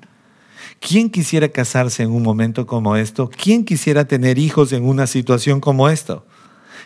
¿Quién 0.80 1.08
quisiera 1.08 1.48
casarse 1.48 2.02
en 2.02 2.10
un 2.10 2.22
momento 2.22 2.66
como 2.66 2.96
esto? 2.96 3.30
¿Quién 3.30 3.64
quisiera 3.64 4.04
tener 4.04 4.38
hijos 4.38 4.72
en 4.72 4.84
una 4.84 5.06
situación 5.06 5.60
como 5.60 5.88
esto? 5.88 6.26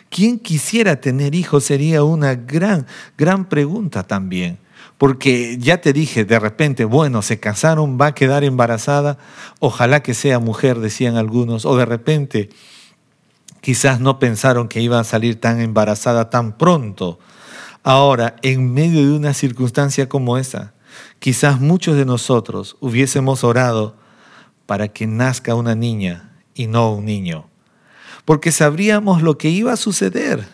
¿Quién 0.09 0.39
quisiera 0.39 0.99
tener 0.99 1.35
hijos? 1.35 1.63
Sería 1.63 2.03
una 2.03 2.35
gran, 2.35 2.87
gran 3.17 3.47
pregunta 3.47 4.03
también. 4.03 4.57
Porque 4.97 5.57
ya 5.59 5.79
te 5.79 5.93
dije, 5.93 6.25
de 6.25 6.39
repente, 6.39 6.83
bueno, 6.83 7.21
se 7.21 7.39
casaron, 7.39 7.97
va 7.99 8.07
a 8.07 8.15
quedar 8.15 8.43
embarazada, 8.43 9.17
ojalá 9.59 10.01
que 10.01 10.13
sea 10.13 10.39
mujer, 10.39 10.79
decían 10.79 11.15
algunos, 11.15 11.65
o 11.65 11.77
de 11.77 11.85
repente 11.85 12.49
quizás 13.61 13.99
no 13.99 14.19
pensaron 14.19 14.67
que 14.67 14.81
iba 14.81 14.99
a 14.99 15.03
salir 15.03 15.39
tan 15.39 15.61
embarazada 15.61 16.29
tan 16.29 16.57
pronto. 16.57 17.19
Ahora, 17.83 18.35
en 18.41 18.73
medio 18.73 19.05
de 19.05 19.15
una 19.15 19.33
circunstancia 19.33 20.09
como 20.09 20.37
esa, 20.37 20.73
quizás 21.19 21.61
muchos 21.61 21.95
de 21.95 22.05
nosotros 22.05 22.75
hubiésemos 22.81 23.43
orado 23.43 23.95
para 24.65 24.89
que 24.89 25.07
nazca 25.07 25.55
una 25.55 25.75
niña 25.75 26.31
y 26.53 26.67
no 26.67 26.93
un 26.93 27.05
niño 27.05 27.49
porque 28.29 28.51
sabríamos 28.51 29.23
lo 29.23 29.39
que 29.39 29.49
iba 29.49 29.73
a 29.73 29.75
suceder. 29.75 30.47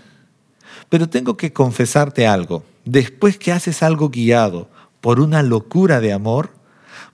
Pero 0.87 1.09
tengo 1.09 1.35
que 1.35 1.51
confesarte 1.51 2.25
algo. 2.25 2.63
Después 2.85 3.37
que 3.37 3.51
haces 3.51 3.83
algo 3.83 4.07
guiado 4.07 4.69
por 5.01 5.19
una 5.19 5.43
locura 5.43 5.99
de 5.99 6.13
amor, 6.13 6.55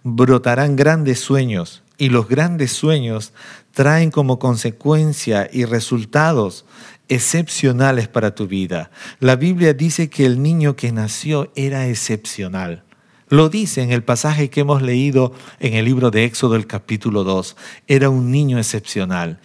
brotarán 0.03 0.75
grandes 0.75 1.19
sueños 1.19 1.81
y 1.97 2.09
los 2.09 2.27
grandes 2.27 2.73
sueños 2.73 3.33
traen 3.71 4.11
como 4.11 4.37
consecuencia 4.37 5.49
y 5.51 5.65
resultados 5.65 6.65
excepcionales 7.09 8.07
para 8.07 8.35
tu 8.35 8.45
vida. 8.45 8.91
La 9.19 9.37
Biblia 9.37 9.73
dice 9.73 10.11
que 10.11 10.27
el 10.27 10.43
niño 10.43 10.75
que 10.75 10.91
nació 10.91 11.51
era 11.55 11.87
excepcional. 11.87 12.83
Lo 13.29 13.49
dice 13.49 13.81
en 13.81 13.91
el 13.91 14.03
pasaje 14.03 14.51
que 14.51 14.61
hemos 14.61 14.83
leído 14.83 15.33
en 15.59 15.73
el 15.73 15.85
libro 15.85 16.11
de 16.11 16.25
Éxodo 16.25 16.55
el 16.55 16.67
capítulo 16.67 17.23
2. 17.23 17.57
Era 17.87 18.11
un 18.11 18.29
niño 18.29 18.59
excepcional. 18.59 19.39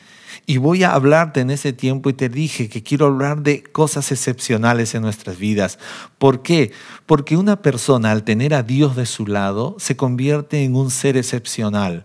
Y 0.48 0.58
voy 0.58 0.84
a 0.84 0.94
hablarte 0.94 1.40
en 1.40 1.50
ese 1.50 1.72
tiempo 1.72 2.08
y 2.08 2.12
te 2.12 2.28
dije 2.28 2.68
que 2.68 2.84
quiero 2.84 3.06
hablar 3.06 3.42
de 3.42 3.64
cosas 3.64 4.12
excepcionales 4.12 4.94
en 4.94 5.02
nuestras 5.02 5.38
vidas. 5.38 5.80
¿Por 6.18 6.42
qué? 6.42 6.70
Porque 7.04 7.36
una 7.36 7.60
persona 7.62 8.12
al 8.12 8.22
tener 8.22 8.54
a 8.54 8.62
Dios 8.62 8.94
de 8.94 9.06
su 9.06 9.26
lado 9.26 9.74
se 9.80 9.96
convierte 9.96 10.62
en 10.62 10.76
un 10.76 10.92
ser 10.92 11.16
excepcional. 11.16 12.04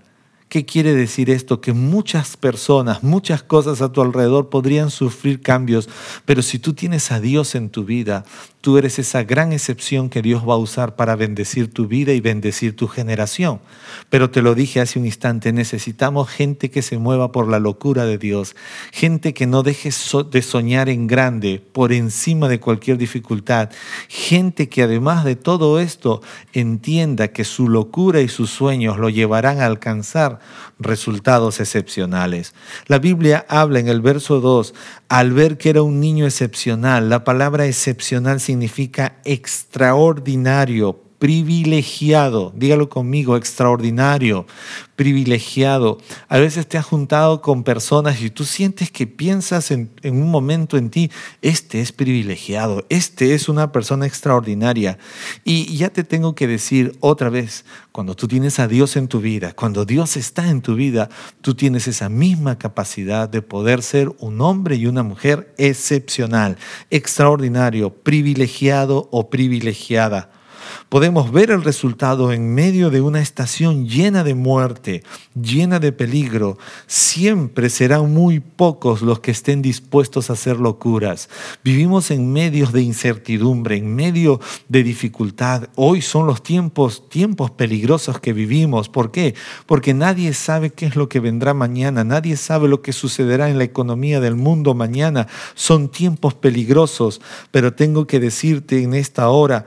¿Qué 0.52 0.66
quiere 0.66 0.94
decir 0.94 1.30
esto? 1.30 1.62
Que 1.62 1.72
muchas 1.72 2.36
personas, 2.36 3.04
muchas 3.04 3.42
cosas 3.42 3.82
a 3.82 3.94
tu 3.94 4.02
alrededor 4.02 4.50
podrían 4.50 4.90
sufrir 4.90 5.42
cambios, 5.42 5.88
pero 6.26 6.42
si 6.42 6.60
tú 6.60 6.74
tienes 6.74 7.10
a 7.14 7.22
Dios 7.22 7.56
en 7.56 7.70
tu 7.70 7.86
vida, 7.86 8.26
tú 8.60 8.78
eres 8.78 9.00
esa 9.00 9.24
gran 9.24 9.54
excepción 9.54 10.10
que 10.10 10.22
Dios 10.22 10.44
va 10.48 10.56
a 10.56 10.58
usar 10.58 10.98
para 10.98 11.16
bendecir 11.16 11.74
tu 11.74 11.88
vida 11.88 12.12
y 12.12 12.20
bendecir 12.20 12.76
tu 12.76 12.90
generación. 12.90 13.62
Pero 14.10 14.30
te 14.30 14.42
lo 14.42 14.54
dije 14.54 14.82
hace 14.82 15.00
un 15.00 15.06
instante, 15.06 15.54
necesitamos 15.54 16.30
gente 16.30 16.70
que 16.70 16.82
se 16.82 16.98
mueva 16.98 17.32
por 17.32 17.48
la 17.48 17.60
locura 17.60 18.04
de 18.04 18.18
Dios, 18.18 18.58
gente 18.92 19.34
que 19.34 19.48
no 19.48 19.64
deje 19.64 19.90
de 20.32 20.42
soñar 20.42 20.90
en 20.90 21.08
grande 21.08 21.64
por 21.72 21.94
encima 21.94 22.50
de 22.50 22.60
cualquier 22.60 22.98
dificultad, 22.98 23.70
gente 24.10 24.68
que 24.68 24.84
además 24.84 25.24
de 25.24 25.38
todo 25.38 25.80
esto 25.80 26.22
entienda 26.52 27.30
que 27.30 27.46
su 27.46 27.70
locura 27.70 28.20
y 28.20 28.28
sus 28.28 28.50
sueños 28.50 29.00
lo 29.00 29.08
llevarán 29.08 29.62
a 29.62 29.66
alcanzar 29.66 30.41
resultados 30.80 31.60
excepcionales. 31.60 32.54
La 32.88 33.00
Biblia 33.00 33.46
habla 33.50 33.80
en 33.80 33.88
el 33.88 34.02
verso 34.02 34.42
2, 34.42 34.74
al 35.10 35.32
ver 35.32 35.58
que 35.58 35.70
era 35.70 35.82
un 35.84 36.00
niño 36.00 36.26
excepcional, 36.26 37.10
la 37.10 37.24
palabra 37.24 37.66
excepcional 37.66 38.40
significa 38.40 39.18
extraordinario, 39.26 41.11
privilegiado, 41.22 42.52
dígalo 42.56 42.90
conmigo, 42.90 43.38
extraordinario, 43.38 44.48
privilegiado. 44.96 46.00
A 46.28 46.40
veces 46.40 46.68
te 46.68 46.80
has 46.80 46.86
juntado 46.88 47.44
con 47.44 47.64
personas 47.64 48.20
y 48.24 48.32
tú 48.32 48.44
sientes 48.44 48.90
que 48.90 49.06
piensas 49.06 49.70
en, 49.70 49.92
un 50.04 50.32
momento 50.32 50.78
en 50.78 50.90
ti, 50.90 51.12
este 51.44 51.80
es 51.80 51.92
privilegiado, 51.92 52.88
este 52.90 53.36
es 53.36 53.50
una 53.50 53.72
persona 53.72 54.08
extraordinaria. 54.08 54.98
Y 55.44 55.78
ya 55.78 55.90
te 55.90 56.04
tengo 56.04 56.34
que 56.34 56.48
decir 56.48 56.98
otra 57.02 57.30
vez, 57.30 57.66
cuando 57.92 58.16
tú 58.16 58.28
tienes 58.28 58.58
a 58.58 58.68
Dios 58.68 58.96
en 58.96 59.08
tu 59.08 59.20
vida, 59.20 59.54
cuando 59.54 59.86
Dios 59.86 60.18
está 60.18 60.50
en 60.50 60.64
tu 60.64 60.74
vida, 60.74 61.08
tú 61.42 61.54
tienes 61.54 61.88
esa 61.88 62.10
misma 62.10 62.58
capacidad 62.58 63.30
de 63.30 63.44
poder 63.44 63.84
ser 63.84 64.12
un 64.18 64.42
hombre 64.42 64.76
y 64.76 64.88
una 64.88 65.04
mujer 65.04 65.54
excepcional, 65.60 66.58
extraordinario, 66.90 67.94
privilegiado 67.94 69.08
o 69.12 69.30
privilegiada 69.30 70.41
podemos 70.90 71.32
ver 71.32 71.52
el 71.52 71.64
resultado 71.64 72.32
en 72.32 72.54
medio 72.54 72.90
de 72.90 73.02
una 73.02 73.22
estación 73.22 73.88
llena 73.88 74.24
de 74.24 74.36
muerte, 74.36 75.04
llena 75.40 75.80
de 75.80 75.92
peligro. 75.92 76.58
Siempre 76.88 77.70
serán 77.70 78.14
muy 78.14 78.40
pocos 78.40 79.02
los 79.02 79.20
que 79.20 79.32
estén 79.32 79.62
dispuestos 79.62 80.30
a 80.30 80.34
hacer 80.34 80.58
locuras. 80.58 81.30
Vivimos 81.64 82.12
en 82.12 82.32
medios 82.32 82.72
de 82.72 82.82
incertidumbre, 82.82 83.78
en 83.78 83.96
medio 83.96 84.40
de 84.70 84.84
dificultad. 84.84 85.70
Hoy 85.76 86.02
son 86.02 86.28
los 86.28 86.44
tiempos, 86.44 87.10
tiempos 87.10 87.52
peligrosos 87.52 88.20
que 88.20 88.34
vivimos. 88.34 88.90
¿Por 88.90 89.12
qué? 89.12 89.36
Porque 89.66 89.94
nadie 89.94 90.34
sabe 90.34 90.72
qué 90.72 90.86
es 90.86 90.96
lo 90.96 91.10
que 91.10 91.20
vendrá 91.20 91.54
mañana, 91.54 92.04
nadie 92.04 92.38
sabe 92.38 92.68
lo 92.68 92.82
que 92.82 92.94
sucederá 92.94 93.50
en 93.50 93.58
la 93.58 93.64
economía 93.64 94.20
del 94.20 94.36
mundo 94.36 94.74
mañana. 94.74 95.28
Son 95.56 95.90
tiempos 95.90 96.34
peligrosos, 96.34 97.22
pero 97.52 97.74
tengo 97.74 98.08
que 98.08 98.20
decirte 98.20 98.82
en 98.84 98.94
esta 98.94 99.30
hora, 99.30 99.66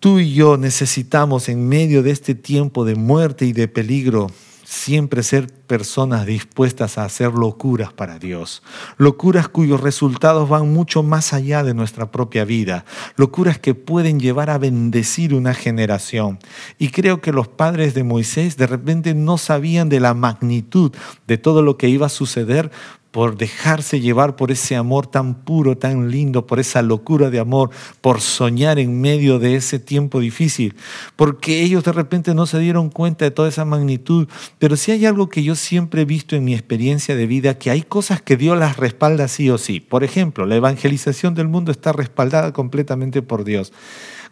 Tú 0.00 0.18
y 0.18 0.32
yo 0.32 0.56
necesitamos 0.56 1.50
en 1.50 1.68
medio 1.68 2.02
de 2.02 2.10
este 2.10 2.34
tiempo 2.34 2.86
de 2.86 2.94
muerte 2.94 3.44
y 3.44 3.52
de 3.52 3.68
peligro 3.68 4.28
siempre 4.64 5.22
ser 5.22 5.52
personas 5.52 6.24
dispuestas 6.24 6.96
a 6.96 7.04
hacer 7.04 7.32
locuras 7.32 7.92
para 7.92 8.18
Dios, 8.18 8.62
locuras 8.96 9.48
cuyos 9.48 9.80
resultados 9.80 10.48
van 10.48 10.72
mucho 10.72 11.02
más 11.02 11.34
allá 11.34 11.64
de 11.64 11.74
nuestra 11.74 12.10
propia 12.10 12.46
vida, 12.46 12.86
locuras 13.16 13.58
que 13.58 13.74
pueden 13.74 14.20
llevar 14.20 14.48
a 14.48 14.58
bendecir 14.58 15.34
una 15.34 15.52
generación. 15.52 16.38
Y 16.78 16.90
creo 16.90 17.20
que 17.20 17.32
los 17.32 17.48
padres 17.48 17.92
de 17.92 18.04
Moisés 18.04 18.56
de 18.56 18.68
repente 18.68 19.12
no 19.12 19.38
sabían 19.38 19.88
de 19.88 20.00
la 20.00 20.14
magnitud 20.14 20.92
de 21.26 21.36
todo 21.36 21.62
lo 21.62 21.76
que 21.76 21.88
iba 21.88 22.06
a 22.06 22.10
suceder 22.10 22.70
por 23.10 23.36
dejarse 23.36 24.00
llevar 24.00 24.36
por 24.36 24.50
ese 24.50 24.76
amor 24.76 25.06
tan 25.06 25.34
puro, 25.34 25.76
tan 25.76 26.10
lindo, 26.10 26.46
por 26.46 26.60
esa 26.60 26.82
locura 26.82 27.30
de 27.30 27.40
amor, 27.40 27.70
por 28.00 28.20
soñar 28.20 28.78
en 28.78 29.00
medio 29.00 29.38
de 29.38 29.56
ese 29.56 29.78
tiempo 29.78 30.20
difícil, 30.20 30.74
porque 31.16 31.62
ellos 31.62 31.84
de 31.84 31.92
repente 31.92 32.34
no 32.34 32.46
se 32.46 32.58
dieron 32.58 32.90
cuenta 32.90 33.24
de 33.24 33.30
toda 33.30 33.48
esa 33.48 33.64
magnitud, 33.64 34.28
pero 34.58 34.76
sí 34.76 34.92
hay 34.92 35.06
algo 35.06 35.28
que 35.28 35.42
yo 35.42 35.56
siempre 35.56 36.02
he 36.02 36.04
visto 36.04 36.36
en 36.36 36.44
mi 36.44 36.54
experiencia 36.54 37.16
de 37.16 37.26
vida, 37.26 37.58
que 37.58 37.70
hay 37.70 37.82
cosas 37.82 38.22
que 38.22 38.36
Dios 38.36 38.56
las 38.58 38.76
respalda 38.76 39.28
sí 39.28 39.50
o 39.50 39.58
sí. 39.58 39.80
Por 39.80 40.04
ejemplo, 40.04 40.46
la 40.46 40.56
evangelización 40.56 41.34
del 41.34 41.48
mundo 41.48 41.72
está 41.72 41.92
respaldada 41.92 42.52
completamente 42.52 43.22
por 43.22 43.44
Dios. 43.44 43.72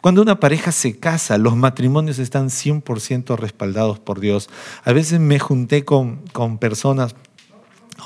Cuando 0.01 0.23
una 0.23 0.39
pareja 0.39 0.71
se 0.71 0.97
casa, 0.97 1.39
los 1.39 1.57
matrimonios 1.57 2.21
están 2.21 2.51
100% 2.51 3.37
respaldados 3.37 3.99
por 3.99 4.21
Dios. 4.21 4.49
A 4.85 4.93
veces 4.93 5.19
me 5.19 5.41
junté 5.41 5.85
con, 5.85 6.21
con 6.33 6.59
personas 6.59 7.17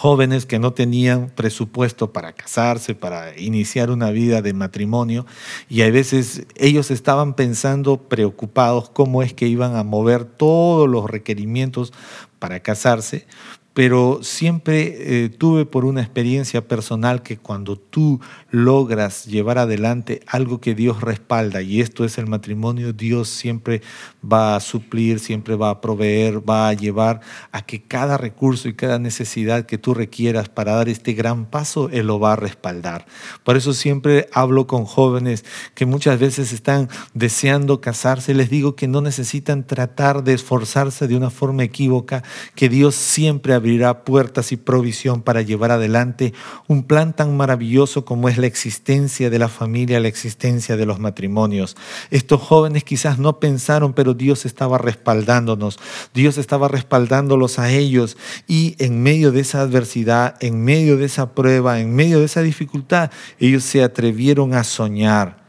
jóvenes 0.03 0.47
que 0.47 0.59
no 0.59 0.73
tenían 0.73 1.31
presupuesto 1.31 2.13
para 2.13 2.33
casarse, 2.33 2.97
para 2.97 3.39
iniciar 3.39 3.89
una 3.89 4.11
vida 4.11 4.43
de 4.43 4.53
matrimonio, 4.53 5.27
y 5.69 5.83
a 5.83 5.91
veces 5.93 6.45
ellos 6.57 6.91
estaban 6.91 7.35
pensando, 7.35 8.09
preocupados, 8.09 8.91
cómo 8.91 9.23
es 9.23 9.33
que 9.33 9.47
iban 9.47 9.77
a 9.77 9.85
mover 9.85 10.25
todos 10.25 10.89
los 10.89 11.09
requerimientos 11.09 11.93
para 12.41 12.59
casarse, 12.59 13.29
pero 13.75 14.21
siempre 14.23 15.25
eh, 15.25 15.29
tuve 15.31 15.65
por 15.65 15.85
una 15.85 16.03
experiencia 16.03 16.67
personal 16.69 17.23
que 17.23 17.39
cuando 17.39 17.77
tú 17.77 18.21
logras 18.51 19.25
llevar 19.25 19.59
adelante 19.59 20.21
algo 20.27 20.61
que 20.61 20.75
Dios 20.75 21.01
respalda, 21.01 21.63
y 21.63 21.81
esto 21.81 22.05
es 22.05 22.19
el 22.19 22.27
matrimonio, 22.27 22.93
Dios 22.93 23.29
siempre 23.29 23.81
va 24.23 24.57
a 24.57 24.61
suplir, 24.61 25.21
siempre 25.21 25.57
va 25.57 25.71
a 25.71 25.81
proveer, 25.81 26.49
va 26.49 26.69
a 26.69 26.75
llevar 26.75 27.21
a 27.51 27.63
que 27.65 27.83
cada 27.83 28.19
recurso 28.19 28.69
y 28.69 28.75
cada 28.75 28.99
necesidad 28.99 29.65
que 29.65 29.79
tú 29.79 29.95
requieras 29.95 30.49
para 30.49 30.75
dar 30.75 30.89
este 30.89 31.15
gran 31.15 31.47
paso, 31.47 31.89
Él 31.91 32.07
lo 32.09 32.21
va 32.21 32.35
a 32.35 32.37
respaldar. 32.37 33.07
Por 33.43 33.57
eso 33.57 33.73
siempre 33.73 34.29
hablo 34.33 34.67
con 34.67 34.85
jóvenes 34.85 35.45
que 35.75 35.87
muchas 35.87 36.19
veces 36.19 36.53
están 36.53 36.91
deseando 37.15 37.81
casarse, 37.81 38.35
les 38.35 38.51
digo 38.51 38.77
que 38.77 38.89
no 38.89 39.01
necesitan 39.01 39.67
tratar 39.67 40.25
de 40.25 40.35
esforzarse 40.35 41.09
de 41.09 41.17
una 41.17 41.31
forma 41.31 41.65
equívoca, 41.65 42.23
que 42.55 42.69
Dios 42.69 42.95
siempre 42.95 43.55
abrirá 43.63 44.03
puertas 44.03 44.51
y 44.51 44.57
provisión 44.57 45.23
para 45.23 45.41
llevar 45.41 45.71
adelante 45.71 46.35
un 46.67 46.83
plan 46.83 47.15
tan 47.15 47.37
maravilloso 47.37 48.05
como 48.05 48.29
es 48.29 48.37
la 48.37 48.49
existencia 48.49 49.31
de 49.31 49.39
la 49.39 49.49
familia, 49.49 50.01
la 50.01 50.09
existencia 50.09 50.77
de 50.77 50.85
los 50.85 50.99
matrimonios. 50.99 51.77
Estos 52.11 52.41
jóvenes 52.41 52.83
quizás 52.83 53.21
no 53.21 53.39
pensaron, 53.39 53.93
pero 53.93 54.15
Dios 54.15 54.45
estaba 54.45 54.79
respaldándonos, 54.79 55.79
Dios 56.13 56.39
estaba 56.39 56.67
respaldándolos 56.67 57.61
a 57.61 57.71
ellos 57.71 58.17
y 58.49 58.75
en 58.79 59.01
medio 59.01 59.31
de 59.31 59.41
esa 59.41 59.61
adversidad, 59.61 60.35
en 60.41 60.65
medio 60.65 60.97
de 60.97 61.05
esa 61.05 61.33
prueba, 61.33 61.79
en 61.79 61.95
medio 61.95 62.19
de 62.19 62.25
esa 62.25 62.43
dificultad, 62.43 63.13
ellos 63.39 63.63
se 63.63 63.85
atrevieron 63.85 64.55
a 64.55 64.65
soñar. 64.65 65.43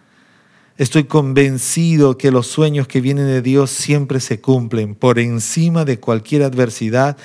Estoy 0.76 1.04
convencido 1.04 2.18
que 2.18 2.32
los 2.32 2.48
sueños 2.48 2.88
que 2.88 3.00
vienen 3.00 3.28
de 3.28 3.44
Dios 3.44 3.70
siempre 3.70 4.20
se 4.20 4.42
cumplen. 4.42 4.96
Por 4.96 5.20
encima 5.20 5.86
de 5.86 6.00
cualquier 6.00 6.42
adversidad, 6.42 7.16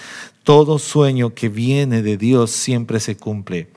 todo 0.49 0.79
sueño 0.79 1.35
que 1.35 1.51
viene 1.51 2.01
de 2.01 2.17
Dios 2.17 2.51
siempre 2.51 3.01
se 3.01 3.19
cumple. 3.19 3.69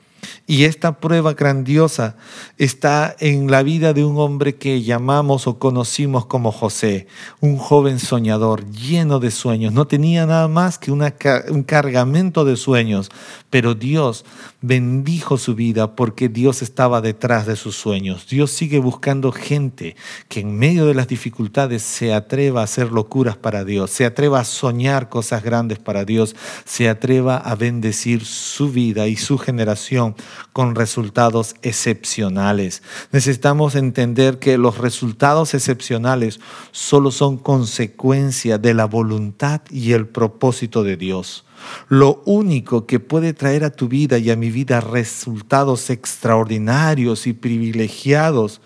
Y 0.46 0.64
esta 0.64 0.98
prueba 0.98 1.34
grandiosa 1.34 2.16
está 2.58 3.16
en 3.20 3.50
la 3.50 3.62
vida 3.62 3.92
de 3.92 4.04
un 4.04 4.18
hombre 4.18 4.56
que 4.56 4.82
llamamos 4.82 5.46
o 5.46 5.58
conocimos 5.58 6.26
como 6.26 6.52
José, 6.52 7.06
un 7.40 7.56
joven 7.56 7.98
soñador 7.98 8.68
lleno 8.70 9.18
de 9.18 9.30
sueños. 9.30 9.72
No 9.72 9.86
tenía 9.86 10.26
nada 10.26 10.48
más 10.48 10.78
que 10.78 10.90
un 10.90 11.62
cargamento 11.64 12.44
de 12.44 12.56
sueños, 12.56 13.10
pero 13.50 13.74
Dios 13.74 14.24
bendijo 14.60 15.38
su 15.38 15.54
vida 15.54 15.94
porque 15.94 16.28
Dios 16.28 16.62
estaba 16.62 17.00
detrás 17.00 17.46
de 17.46 17.56
sus 17.56 17.76
sueños. 17.76 18.26
Dios 18.28 18.50
sigue 18.50 18.78
buscando 18.78 19.32
gente 19.32 19.96
que 20.28 20.40
en 20.40 20.58
medio 20.58 20.86
de 20.86 20.94
las 20.94 21.08
dificultades 21.08 21.82
se 21.82 22.12
atreva 22.12 22.60
a 22.60 22.64
hacer 22.64 22.92
locuras 22.92 23.36
para 23.36 23.64
Dios, 23.64 23.90
se 23.90 24.04
atreva 24.04 24.40
a 24.40 24.44
soñar 24.44 25.08
cosas 25.08 25.42
grandes 25.42 25.78
para 25.78 26.04
Dios, 26.04 26.34
se 26.64 26.88
atreva 26.88 27.36
a 27.36 27.54
bendecir 27.54 28.24
su 28.24 28.70
vida 28.70 29.08
y 29.08 29.16
su 29.16 29.38
generación 29.38 30.11
con 30.52 30.74
resultados 30.74 31.54
excepcionales. 31.62 32.82
Necesitamos 33.12 33.74
entender 33.74 34.38
que 34.38 34.58
los 34.58 34.78
resultados 34.78 35.54
excepcionales 35.54 36.40
solo 36.70 37.10
son 37.10 37.36
consecuencia 37.38 38.58
de 38.58 38.74
la 38.74 38.86
voluntad 38.86 39.62
y 39.70 39.92
el 39.92 40.06
propósito 40.06 40.82
de 40.82 40.96
Dios. 40.96 41.44
Lo 41.88 42.22
único 42.24 42.86
que 42.86 43.00
puede 43.00 43.32
traer 43.32 43.64
a 43.64 43.70
tu 43.70 43.88
vida 43.88 44.18
y 44.18 44.30
a 44.30 44.36
mi 44.36 44.50
vida 44.50 44.80
resultados 44.80 45.90
extraordinarios 45.90 47.26
y 47.26 47.32
privilegiados 47.32 48.60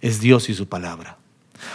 es 0.00 0.20
Dios 0.20 0.48
y 0.48 0.54
su 0.54 0.68
palabra. 0.68 1.18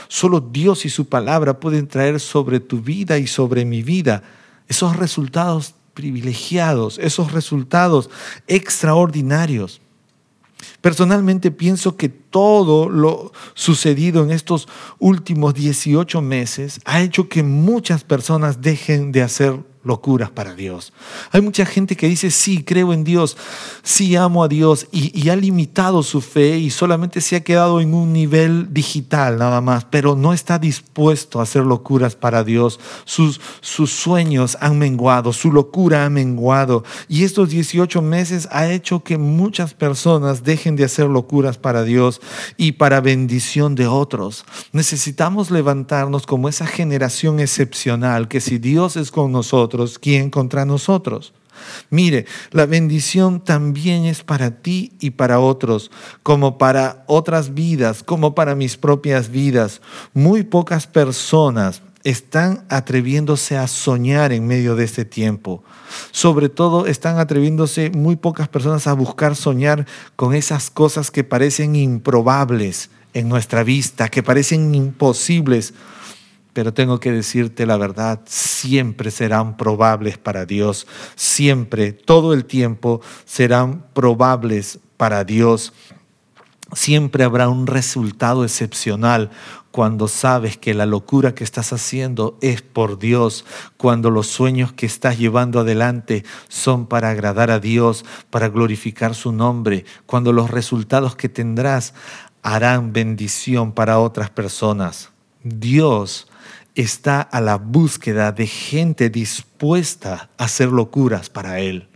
Solo 0.08 0.39
Dios 0.39 0.86
y 0.86 0.89
su 0.89 1.08
palabra 1.08 1.60
pueden 1.60 1.88
traer 1.88 2.19
sobre 2.19 2.60
tu 2.60 2.82
vida 2.82 3.17
y 3.17 3.28
sobre 3.28 3.65
mi 3.65 3.84
vida 3.84 4.24
esos 4.67 4.95
resultados 4.95 5.76
privilegiados, 5.93 6.97
esos 6.99 7.32
resultados 7.32 8.10
extraordinarios. 8.47 9.82
Personalmente 10.82 11.51
pienso 11.51 11.97
que 11.97 12.10
todo 12.10 12.89
lo 12.89 13.32
sucedido 13.53 14.23
en 14.23 14.32
estos 14.32 14.67
últimos 14.99 15.53
18 15.53 16.21
meses 16.21 16.79
ha 16.86 17.01
hecho 17.01 17.29
que 17.29 17.43
muchas 17.43 18.03
personas 18.03 18.62
dejen 18.62 19.12
de 19.12 19.21
hacer 19.21 19.60
locuras 19.84 20.32
para 20.32 20.56
Dios. 20.56 20.93
Hay 21.32 21.41
mucha 21.41 21.65
gente 21.65 21.96
que 21.96 22.08
dice, 22.08 22.32
sí, 22.32 22.63
creo 22.63 22.93
en 22.93 23.04
Dios, 23.04 23.38
sí 23.84 24.15
amo 24.15 24.43
a 24.43 24.48
Dios 24.48 24.88
y, 24.91 25.30
ha 25.30 25.36
limitado 25.36 26.04
su 26.04 26.22
fe 26.22 26.58
y 26.58 26.69
solamente 26.69 27.22
se 27.22 27.36
ha 27.36 27.43
quedado 27.43 27.82
en 27.82 27.93
un 27.93 28.13
nivel 28.13 28.74
digital 28.74 29.38
nada 29.38 29.62
más, 29.62 29.86
pero 29.86 30.15
no 30.15 30.34
está 30.34 30.60
dispuesto 30.60 31.39
a 31.39 31.43
hacer 31.43 31.63
locuras 31.63 32.15
para 32.15 32.43
Dios. 32.43 32.80
Sus, 33.06 33.39
sus 33.62 33.91
sueños 33.91 34.58
han 34.60 34.78
menguado, 34.78 35.34
su 35.34 35.52
locura 35.52 36.06
ha 36.06 36.10
menguado 36.10 36.84
y 37.08 37.24
estos 37.24 37.50
18 37.50 38.02
meses 38.02 38.48
ha 38.52 38.72
hecho 38.72 39.04
que 39.04 39.17
muchas 39.17 39.74
personas 39.74 40.43
dejen 40.43 40.76
de 40.76 40.84
hacer 40.84 41.08
locuras 41.08 41.58
para 41.58 41.84
Dios 41.84 42.22
y 42.58 42.74
para 42.74 43.02
bendición 43.02 43.76
de 43.76 43.88
otros. 43.88 44.46
Necesitamos 44.72 45.52
levantarnos 45.52 46.26
como 46.26 46.50
esa 46.50 46.67
generación 46.67 47.39
excepcional 47.39 48.28
que 48.28 48.41
si 48.41 48.58
Dios 48.58 48.98
es 48.98 49.12
con 49.12 49.32
nosotros, 49.32 49.72
¿quién 49.99 50.29
contra 50.29 50.65
nosotros? 50.65 51.33
Mire, 51.89 52.25
la 52.51 52.65
bendición 52.65 53.43
también 53.43 54.05
es 54.05 54.23
para 54.23 54.62
ti 54.62 54.93
y 54.99 55.12
para 55.12 55.39
otros, 55.39 55.91
como 56.23 56.57
para 56.57 57.03
otras 57.07 57.53
vidas, 57.53 58.03
como 58.03 58.36
para 58.36 58.55
mis 58.55 58.77
propias 58.77 59.29
vidas. 59.29 59.81
Muy 60.13 60.43
pocas 60.43 60.88
personas 60.88 61.81
están 62.03 62.65
atreviéndose 62.69 63.57
a 63.57 63.67
soñar 63.67 64.33
en 64.33 64.45
medio 64.45 64.75
de 64.75 64.83
este 64.83 65.05
tiempo. 65.05 65.63
Sobre 66.12 66.49
todo 66.49 66.86
están 66.86 67.17
atreviéndose 67.17 67.91
muy 67.91 68.15
pocas 68.15 68.49
personas 68.49 68.88
a 68.88 68.93
buscar 68.93 69.36
soñar 69.36 69.86
con 70.15 70.33
esas 70.33 70.69
cosas 70.69 71.12
que 71.12 71.23
parecen 71.23 71.75
improbables 71.75 72.89
en 73.13 73.29
nuestra 73.29 73.63
vista, 73.63 74.09
que 74.09 74.23
parecen 74.23 74.75
imposibles 74.75 75.73
pero 76.54 76.74
tengo 76.74 77.00
que 77.00 77.12
decirte 77.12 77.66
la 77.66 77.78
verdad, 77.78 78.22
siempre 78.26 79.12
serán 79.12 79.58
probables 79.58 80.18
para 80.18 80.46
Dios, 80.46 80.88
siempre, 81.16 81.92
todo 81.92 82.34
el 82.34 82.46
tiempo 82.46 83.02
serán 83.26 83.86
probables 83.94 84.80
para 84.98 85.24
Dios. 85.24 85.74
Siempre 86.74 87.24
habrá 87.24 87.50
un 87.50 87.68
resultado 87.68 88.44
excepcional 88.44 89.30
cuando 89.74 90.08
sabes 90.08 90.58
que 90.58 90.76
la 90.76 90.86
locura 90.86 91.34
que 91.34 91.44
estás 91.44 91.74
haciendo 91.74 92.38
es 92.42 92.62
por 92.62 93.00
Dios, 93.00 93.44
cuando 93.78 94.12
los 94.12 94.28
sueños 94.28 94.72
que 94.72 94.86
estás 94.86 95.18
llevando 95.18 95.60
adelante 95.60 96.24
son 96.48 96.86
para 96.86 97.10
agradar 97.10 97.50
a 97.50 97.60
Dios, 97.60 98.06
para 98.30 98.50
glorificar 98.50 99.16
su 99.16 99.32
nombre, 99.32 99.86
cuando 100.06 100.32
los 100.32 100.52
resultados 100.52 101.16
que 101.16 101.28
tendrás 101.28 101.96
harán 102.44 102.94
bendición 102.94 103.72
para 103.72 104.00
otras 104.00 104.30
personas. 104.30 105.10
Dios 105.44 106.28
está 106.75 107.21
a 107.21 107.41
la 107.41 107.57
búsqueda 107.57 108.31
de 108.31 108.47
gente 108.47 109.09
dispuesta 109.09 110.29
a 110.38 110.45
hacer 110.45 110.69
locuras 110.69 111.29
para 111.29 111.59
Él. 111.59 111.88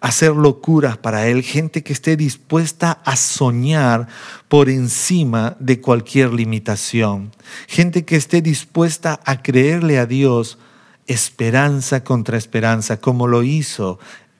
Hacer 0.00 0.32
locuras 0.32 0.96
para 0.98 1.26
Él, 1.26 1.42
gente 1.42 1.82
que 1.82 1.92
esté 1.92 2.16
dispuesta 2.16 3.00
a 3.04 3.16
soñar 3.16 4.08
por 4.48 4.68
encima 4.68 5.56
de 5.60 5.80
cualquier 5.80 6.32
limitación. 6.32 7.32
Gente 7.66 8.04
que 8.04 8.16
esté 8.16 8.42
dispuesta 8.42 9.20
a 9.24 9.42
creerle 9.42 9.98
a 9.98 10.06
Dios 10.06 10.58
esperanza 11.06 12.02
contra 12.02 12.38
esperanza, 12.38 12.98
como 12.98 13.26
lo 13.26 13.42
hizo 13.42 13.98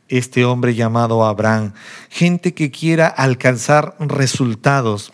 este 0.08 0.44
hombre 0.44 0.74
llamado 0.74 1.24
Abraham. 1.24 1.72
Gente 2.08 2.54
que 2.54 2.70
quiera 2.70 3.06
alcanzar 3.06 3.96
resultados 3.98 5.12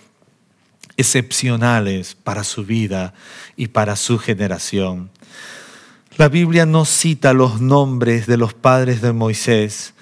excepcionales 0.97 2.15
para 2.15 2.45
su 2.45 2.65
vida 2.65 3.15
y 3.57 3.69
para 3.69 3.97
su 3.97 4.19
generación. 4.19 5.11
La 6.17 6.29
Biblia 6.29 6.67
no 6.67 6.85
cita 6.85 7.33
los 7.33 7.61
nombres 7.61 8.27
de 8.27 8.37
los 8.37 8.53
padres 8.55 9.01
de 9.01 9.13
Moisés, 9.13 9.95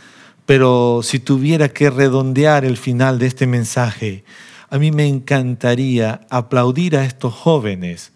Pero 0.46 1.00
si 1.02 1.18
tuviera 1.18 1.68
que 1.68 1.90
redondear 1.90 2.64
el 2.64 2.78
final 2.78 3.18
de 3.18 3.26
este 3.26 3.46
mensaje, 3.46 4.24
a 4.70 4.78
mí 4.78 4.90
me 4.90 5.06
encantaría 5.06 6.22
aplaudir 6.30 6.96
a 6.96 7.04
estos 7.04 7.34
jóvenes 7.34 8.12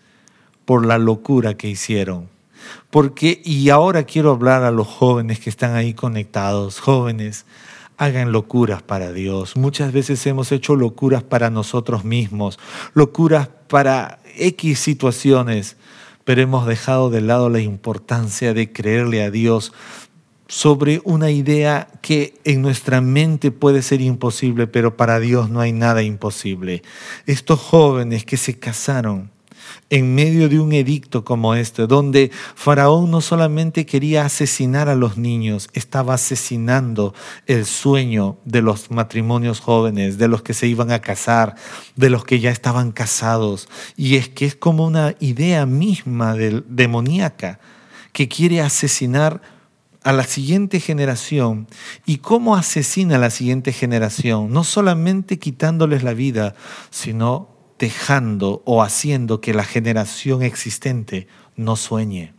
por 0.64 0.86
la 0.86 0.96
locura 0.96 1.58
que 1.58 1.68
hicieron. 1.68 2.30
Porque, 2.88 3.42
y 3.44 3.68
ahora 3.68 4.04
quiero 4.04 4.30
hablar 4.30 4.64
a 4.64 4.70
los 4.70 4.86
jóvenes 4.86 5.40
que 5.40 5.50
están 5.50 5.74
ahí 5.74 5.92
conectados, 5.92 6.80
jóvenes, 6.80 7.44
hagan 8.02 8.32
locuras 8.32 8.82
para 8.82 9.12
Dios. 9.12 9.56
Muchas 9.56 9.92
veces 9.92 10.26
hemos 10.26 10.50
hecho 10.50 10.74
locuras 10.74 11.22
para 11.22 11.50
nosotros 11.50 12.04
mismos, 12.04 12.58
locuras 12.94 13.48
para 13.68 14.18
X 14.36 14.80
situaciones, 14.80 15.76
pero 16.24 16.42
hemos 16.42 16.66
dejado 16.66 17.10
de 17.10 17.20
lado 17.20 17.48
la 17.48 17.60
importancia 17.60 18.54
de 18.54 18.72
creerle 18.72 19.22
a 19.22 19.30
Dios 19.30 19.72
sobre 20.48 21.00
una 21.04 21.30
idea 21.30 21.86
que 22.02 22.34
en 22.42 22.60
nuestra 22.60 23.00
mente 23.00 23.52
puede 23.52 23.82
ser 23.82 24.00
imposible, 24.00 24.66
pero 24.66 24.96
para 24.96 25.20
Dios 25.20 25.48
no 25.48 25.60
hay 25.60 25.72
nada 25.72 26.02
imposible. 26.02 26.82
Estos 27.26 27.60
jóvenes 27.60 28.24
que 28.24 28.36
se 28.36 28.58
casaron 28.58 29.30
en 29.90 30.14
medio 30.14 30.48
de 30.48 30.58
un 30.58 30.72
edicto 30.72 31.24
como 31.24 31.54
este, 31.54 31.86
donde 31.86 32.30
Faraón 32.54 33.10
no 33.10 33.20
solamente 33.20 33.86
quería 33.86 34.24
asesinar 34.24 34.88
a 34.88 34.94
los 34.94 35.16
niños, 35.18 35.68
estaba 35.72 36.14
asesinando 36.14 37.14
el 37.46 37.66
sueño 37.66 38.36
de 38.44 38.62
los 38.62 38.90
matrimonios 38.90 39.60
jóvenes, 39.60 40.18
de 40.18 40.28
los 40.28 40.42
que 40.42 40.54
se 40.54 40.66
iban 40.66 40.90
a 40.92 41.00
casar, 41.00 41.54
de 41.96 42.10
los 42.10 42.24
que 42.24 42.40
ya 42.40 42.50
estaban 42.50 42.92
casados. 42.92 43.68
Y 43.96 44.16
es 44.16 44.28
que 44.28 44.46
es 44.46 44.56
como 44.56 44.86
una 44.86 45.14
idea 45.20 45.66
misma 45.66 46.34
demoníaca 46.34 47.60
que 48.12 48.28
quiere 48.28 48.60
asesinar 48.60 49.40
a 50.04 50.12
la 50.12 50.24
siguiente 50.24 50.80
generación. 50.80 51.68
¿Y 52.06 52.18
cómo 52.18 52.56
asesina 52.56 53.16
a 53.16 53.18
la 53.18 53.30
siguiente 53.30 53.72
generación? 53.72 54.52
No 54.52 54.64
solamente 54.64 55.38
quitándoles 55.38 56.02
la 56.02 56.14
vida, 56.14 56.54
sino 56.90 57.51
dejando 57.82 58.62
o 58.64 58.80
haciendo 58.80 59.40
que 59.40 59.52
la 59.52 59.64
generación 59.64 60.44
existente 60.44 61.26
no 61.56 61.74
sueñe. 61.74 62.32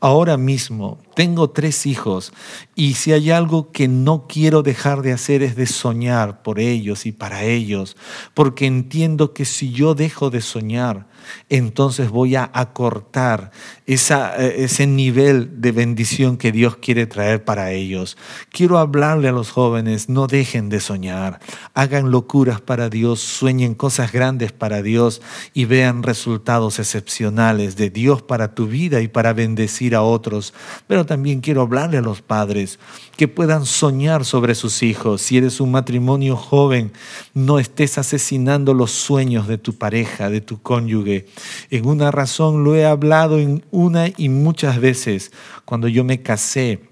Ahora 0.00 0.36
mismo 0.36 0.98
tengo 1.16 1.50
tres 1.50 1.84
hijos 1.84 2.32
y 2.76 2.94
si 2.94 3.12
hay 3.12 3.32
algo 3.32 3.72
que 3.72 3.88
no 3.88 4.28
quiero 4.28 4.62
dejar 4.62 5.02
de 5.02 5.12
hacer 5.12 5.42
es 5.42 5.56
de 5.56 5.66
soñar 5.66 6.44
por 6.44 6.60
ellos 6.60 7.04
y 7.04 7.10
para 7.10 7.42
ellos, 7.42 7.96
porque 8.32 8.66
entiendo 8.66 9.34
que 9.34 9.44
si 9.44 9.72
yo 9.72 9.96
dejo 9.96 10.30
de 10.30 10.40
soñar, 10.40 11.08
entonces 11.48 12.10
voy 12.10 12.36
a 12.36 12.48
acortar 12.54 13.50
eh, 13.86 14.54
ese 14.58 14.86
nivel 14.86 15.60
de 15.60 15.72
bendición 15.72 16.36
que 16.36 16.52
Dios 16.52 16.76
quiere 16.76 17.06
traer 17.08 17.44
para 17.44 17.72
ellos. 17.72 18.16
Quiero 18.50 18.78
hablarle 18.78 19.28
a 19.28 19.32
los 19.32 19.50
jóvenes, 19.50 20.08
no 20.08 20.28
dejen 20.28 20.68
de 20.68 20.78
soñar, 20.78 21.40
hagan 21.74 22.12
locuras 22.12 22.60
para 22.60 22.88
Dios, 22.88 23.18
sueñen 23.18 23.74
cosas 23.74 24.12
grandes 24.12 24.52
para 24.52 24.80
Dios 24.82 25.22
y 25.54 25.64
vean 25.64 26.04
resultados 26.04 26.78
excepcionales 26.78 27.74
de 27.74 27.90
Dios 27.90 28.22
para 28.22 28.54
tu 28.54 28.68
vida 28.68 29.00
y 29.00 29.08
para 29.08 29.32
bendecir 29.32 29.87
a 29.94 30.02
otros. 30.02 30.54
Pero 30.86 31.06
también 31.06 31.40
quiero 31.40 31.62
hablarle 31.62 31.98
a 31.98 32.02
los 32.02 32.22
padres 32.22 32.78
que 33.16 33.28
puedan 33.28 33.66
soñar 33.66 34.24
sobre 34.24 34.54
sus 34.54 34.82
hijos. 34.82 35.22
Si 35.22 35.36
eres 35.36 35.60
un 35.60 35.70
matrimonio 35.70 36.36
joven, 36.36 36.92
no 37.34 37.58
estés 37.58 37.98
asesinando 37.98 38.74
los 38.74 38.90
sueños 38.90 39.48
de 39.48 39.58
tu 39.58 39.74
pareja, 39.74 40.30
de 40.30 40.40
tu 40.40 40.60
cónyuge. 40.62 41.26
En 41.70 41.86
una 41.86 42.10
razón 42.10 42.64
lo 42.64 42.74
he 42.74 42.86
hablado 42.86 43.38
en 43.38 43.64
una 43.70 44.08
y 44.16 44.28
muchas 44.28 44.80
veces. 44.80 45.32
Cuando 45.64 45.88
yo 45.88 46.04
me 46.04 46.22
casé, 46.22 46.87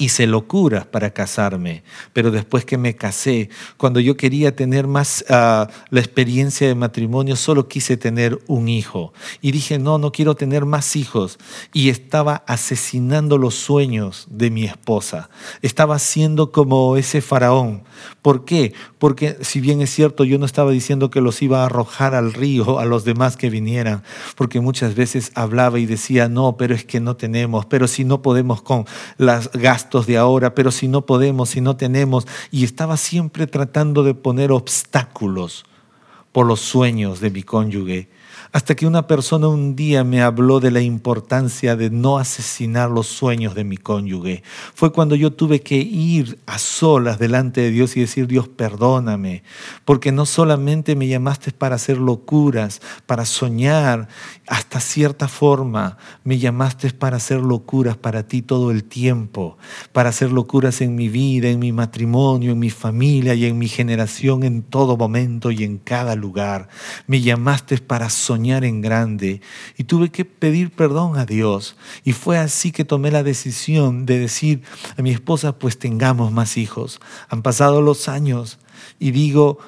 hice 0.00 0.26
locuras 0.26 0.86
para 0.86 1.10
casarme, 1.10 1.84
pero 2.14 2.30
después 2.30 2.64
que 2.64 2.78
me 2.78 2.96
casé, 2.96 3.50
cuando 3.76 4.00
yo 4.00 4.16
quería 4.16 4.56
tener 4.56 4.86
más 4.86 5.24
ah, 5.28 5.68
la 5.90 6.00
experiencia 6.00 6.66
de 6.66 6.74
matrimonio, 6.74 7.36
solo 7.36 7.68
quise 7.68 7.98
tener 7.98 8.40
un 8.46 8.68
hijo. 8.68 9.12
Y 9.42 9.52
dije, 9.52 9.78
no, 9.78 9.98
no 9.98 10.10
quiero 10.10 10.34
tener 10.36 10.64
más 10.64 10.96
hijos. 10.96 11.38
Y 11.74 11.90
estaba 11.90 12.42
asesinando 12.46 13.36
los 13.36 13.54
sueños 13.54 14.26
de 14.30 14.50
mi 14.50 14.64
esposa. 14.64 15.28
Estaba 15.60 15.98
siendo 15.98 16.50
como 16.50 16.96
ese 16.96 17.20
faraón. 17.20 17.82
¿Por 18.22 18.46
qué? 18.46 18.72
Porque 18.98 19.36
si 19.42 19.60
bien 19.60 19.82
es 19.82 19.90
cierto, 19.90 20.24
yo 20.24 20.38
no 20.38 20.46
estaba 20.46 20.70
diciendo 20.70 21.10
que 21.10 21.20
los 21.20 21.42
iba 21.42 21.62
a 21.62 21.66
arrojar 21.66 22.14
al 22.14 22.32
río 22.32 22.78
a 22.78 22.86
los 22.86 23.04
demás 23.04 23.36
que 23.36 23.50
vinieran, 23.50 24.02
porque 24.34 24.60
muchas 24.60 24.94
veces 24.94 25.30
hablaba 25.34 25.78
y 25.78 25.84
decía, 25.84 26.28
no, 26.28 26.56
pero 26.56 26.74
es 26.74 26.86
que 26.86 27.00
no 27.00 27.16
tenemos, 27.16 27.66
pero 27.66 27.86
si 27.86 28.04
no 28.04 28.22
podemos 28.22 28.62
con 28.62 28.86
las 29.18 29.50
gastos 29.52 29.89
de 29.90 30.16
ahora, 30.16 30.54
pero 30.54 30.70
si 30.70 30.88
no 30.88 31.04
podemos, 31.04 31.50
si 31.50 31.60
no 31.60 31.76
tenemos, 31.76 32.26
y 32.50 32.64
estaba 32.64 32.96
siempre 32.96 33.46
tratando 33.46 34.02
de 34.02 34.14
poner 34.14 34.52
obstáculos 34.52 35.64
por 36.32 36.46
los 36.46 36.60
sueños 36.60 37.20
de 37.20 37.30
mi 37.30 37.42
cónyuge 37.42 38.08
hasta 38.52 38.74
que 38.74 38.86
una 38.86 39.06
persona 39.06 39.46
un 39.46 39.76
día 39.76 40.02
me 40.02 40.22
habló 40.22 40.58
de 40.58 40.72
la 40.72 40.80
importancia 40.80 41.76
de 41.76 41.90
no 41.90 42.18
asesinar 42.18 42.90
los 42.90 43.06
sueños 43.06 43.54
de 43.54 43.62
mi 43.62 43.76
cónyuge. 43.76 44.42
Fue 44.74 44.92
cuando 44.92 45.14
yo 45.14 45.32
tuve 45.32 45.60
que 45.60 45.76
ir 45.76 46.38
a 46.46 46.58
solas 46.58 47.18
delante 47.18 47.60
de 47.60 47.70
Dios 47.70 47.96
y 47.96 48.00
decir, 48.00 48.26
Dios, 48.26 48.48
perdóname, 48.48 49.44
porque 49.84 50.10
no 50.10 50.26
solamente 50.26 50.96
me 50.96 51.06
llamaste 51.06 51.52
para 51.52 51.76
hacer 51.76 51.98
locuras, 51.98 52.80
para 53.06 53.24
soñar, 53.24 54.08
hasta 54.48 54.80
cierta 54.80 55.28
forma, 55.28 55.96
me 56.24 56.38
llamaste 56.38 56.90
para 56.90 57.18
hacer 57.18 57.40
locuras 57.40 57.96
para 57.96 58.26
ti 58.26 58.42
todo 58.42 58.72
el 58.72 58.82
tiempo, 58.82 59.58
para 59.92 60.08
hacer 60.08 60.32
locuras 60.32 60.80
en 60.80 60.96
mi 60.96 61.08
vida, 61.08 61.48
en 61.48 61.60
mi 61.60 61.70
matrimonio, 61.70 62.50
en 62.50 62.58
mi 62.58 62.70
familia 62.70 63.34
y 63.34 63.46
en 63.46 63.58
mi 63.58 63.68
generación, 63.68 64.42
en 64.42 64.62
todo 64.62 64.96
momento 64.96 65.52
y 65.52 65.62
en 65.62 65.78
cada 65.78 66.16
lugar. 66.16 66.68
Me 67.06 67.20
llamaste 67.20 67.78
para 67.78 68.10
soñar 68.10 68.39
en 68.46 68.80
grande 68.80 69.40
y 69.76 69.84
tuve 69.84 70.10
que 70.10 70.24
pedir 70.24 70.70
perdón 70.70 71.16
a 71.18 71.26
Dios. 71.26 71.76
Y 72.04 72.12
fue 72.12 72.38
así 72.38 72.72
que 72.72 72.84
tomé 72.84 73.10
la 73.10 73.22
decisión 73.22 74.06
de 74.06 74.18
decir 74.18 74.62
a 74.96 75.02
mi 75.02 75.10
esposa, 75.10 75.58
pues 75.58 75.78
tengamos 75.78 76.32
más 76.32 76.56
hijos. 76.56 77.00
Han 77.28 77.42
pasado 77.42 77.82
los 77.82 78.08
años 78.08 78.58
y 78.98 79.10
digo, 79.10 79.58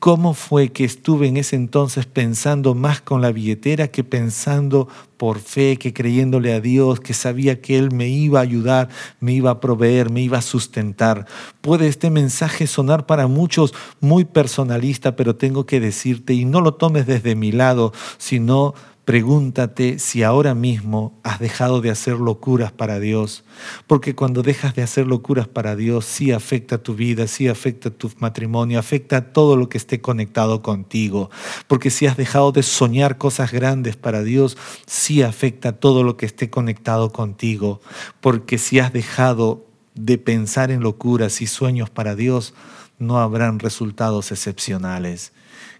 ¿Cómo 0.00 0.32
fue 0.32 0.68
que 0.68 0.84
estuve 0.84 1.26
en 1.26 1.36
ese 1.36 1.56
entonces 1.56 2.06
pensando 2.06 2.76
más 2.76 3.00
con 3.00 3.20
la 3.20 3.32
billetera 3.32 3.88
que 3.88 4.04
pensando 4.04 4.86
por 5.16 5.40
fe, 5.40 5.76
que 5.76 5.92
creyéndole 5.92 6.52
a 6.52 6.60
Dios, 6.60 7.00
que 7.00 7.14
sabía 7.14 7.60
que 7.60 7.76
Él 7.76 7.90
me 7.90 8.06
iba 8.06 8.38
a 8.38 8.42
ayudar, 8.42 8.90
me 9.18 9.32
iba 9.32 9.50
a 9.50 9.58
proveer, 9.58 10.10
me 10.10 10.20
iba 10.20 10.38
a 10.38 10.42
sustentar? 10.42 11.26
Puede 11.60 11.88
este 11.88 12.10
mensaje 12.10 12.68
sonar 12.68 13.06
para 13.06 13.26
muchos 13.26 13.74
muy 13.98 14.24
personalista, 14.24 15.16
pero 15.16 15.34
tengo 15.34 15.66
que 15.66 15.80
decirte, 15.80 16.32
y 16.32 16.44
no 16.44 16.60
lo 16.60 16.74
tomes 16.74 17.04
desde 17.08 17.34
mi 17.34 17.50
lado, 17.50 17.92
sino 18.18 18.74
Pregúntate 19.08 19.98
si 19.98 20.22
ahora 20.22 20.54
mismo 20.54 21.18
has 21.22 21.38
dejado 21.38 21.80
de 21.80 21.88
hacer 21.88 22.18
locuras 22.18 22.72
para 22.72 23.00
Dios, 23.00 23.42
porque 23.86 24.14
cuando 24.14 24.42
dejas 24.42 24.74
de 24.74 24.82
hacer 24.82 25.06
locuras 25.06 25.48
para 25.48 25.76
Dios, 25.76 26.04
sí 26.04 26.30
afecta 26.30 26.76
tu 26.76 26.94
vida, 26.94 27.26
sí 27.26 27.48
afecta 27.48 27.88
tu 27.88 28.10
matrimonio, 28.18 28.78
afecta 28.78 29.32
todo 29.32 29.56
lo 29.56 29.70
que 29.70 29.78
esté 29.78 30.02
conectado 30.02 30.60
contigo, 30.60 31.30
porque 31.68 31.88
si 31.88 32.06
has 32.06 32.18
dejado 32.18 32.52
de 32.52 32.62
soñar 32.62 33.16
cosas 33.16 33.50
grandes 33.50 33.96
para 33.96 34.22
Dios, 34.22 34.58
sí 34.84 35.22
afecta 35.22 35.72
todo 35.72 36.02
lo 36.02 36.18
que 36.18 36.26
esté 36.26 36.50
conectado 36.50 37.10
contigo, 37.10 37.80
porque 38.20 38.58
si 38.58 38.78
has 38.78 38.92
dejado 38.92 39.64
de 39.94 40.18
pensar 40.18 40.70
en 40.70 40.82
locuras 40.82 41.40
y 41.40 41.46
sueños 41.46 41.88
para 41.88 42.14
Dios, 42.14 42.52
no 42.98 43.18
habrán 43.20 43.58
resultados 43.58 44.32
excepcionales 44.32 45.32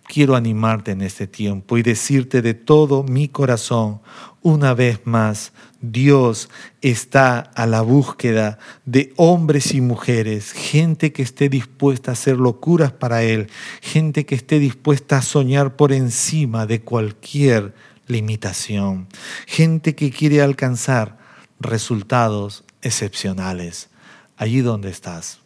quiero 0.09 0.35
animarte 0.35 0.93
en 0.93 1.03
este 1.03 1.27
tiempo 1.27 1.77
y 1.77 1.83
decirte 1.83 2.43
de 2.43 2.55
todo 2.55 3.05
mi 3.05 3.29
corazón, 3.29 4.01
una 4.41 4.73
vez 4.73 5.01
más, 5.05 5.53
Dios 5.81 6.49
está 6.81 7.39
a 7.39 7.67
la 7.67 7.83
búsqueda 7.83 8.59
de 8.87 9.13
hombres 9.17 9.75
y 9.75 9.81
mujeres, 9.81 10.53
gente 10.53 11.13
que 11.13 11.23
esté 11.23 11.49
dispuesta 11.49 12.11
a 12.11 12.15
hacer 12.15 12.39
locuras 12.39 12.91
para 12.91 13.23
Él, 13.23 13.49
gente 13.83 14.25
que 14.25 14.35
esté 14.35 14.59
dispuesta 14.59 15.19
a 15.19 15.23
soñar 15.23 15.77
por 15.77 15.93
encima 15.93 16.67
de 16.67 16.81
cualquier 16.81 17.75
limitación, 18.07 19.09
gente 19.47 19.95
que 19.95 20.11
quiere 20.11 20.41
alcanzar 20.41 21.19
resultados 21.61 22.65
excepcionales. 22.81 23.91
Allí 24.39 24.61
donde 24.61 24.89
estás, 24.89 25.41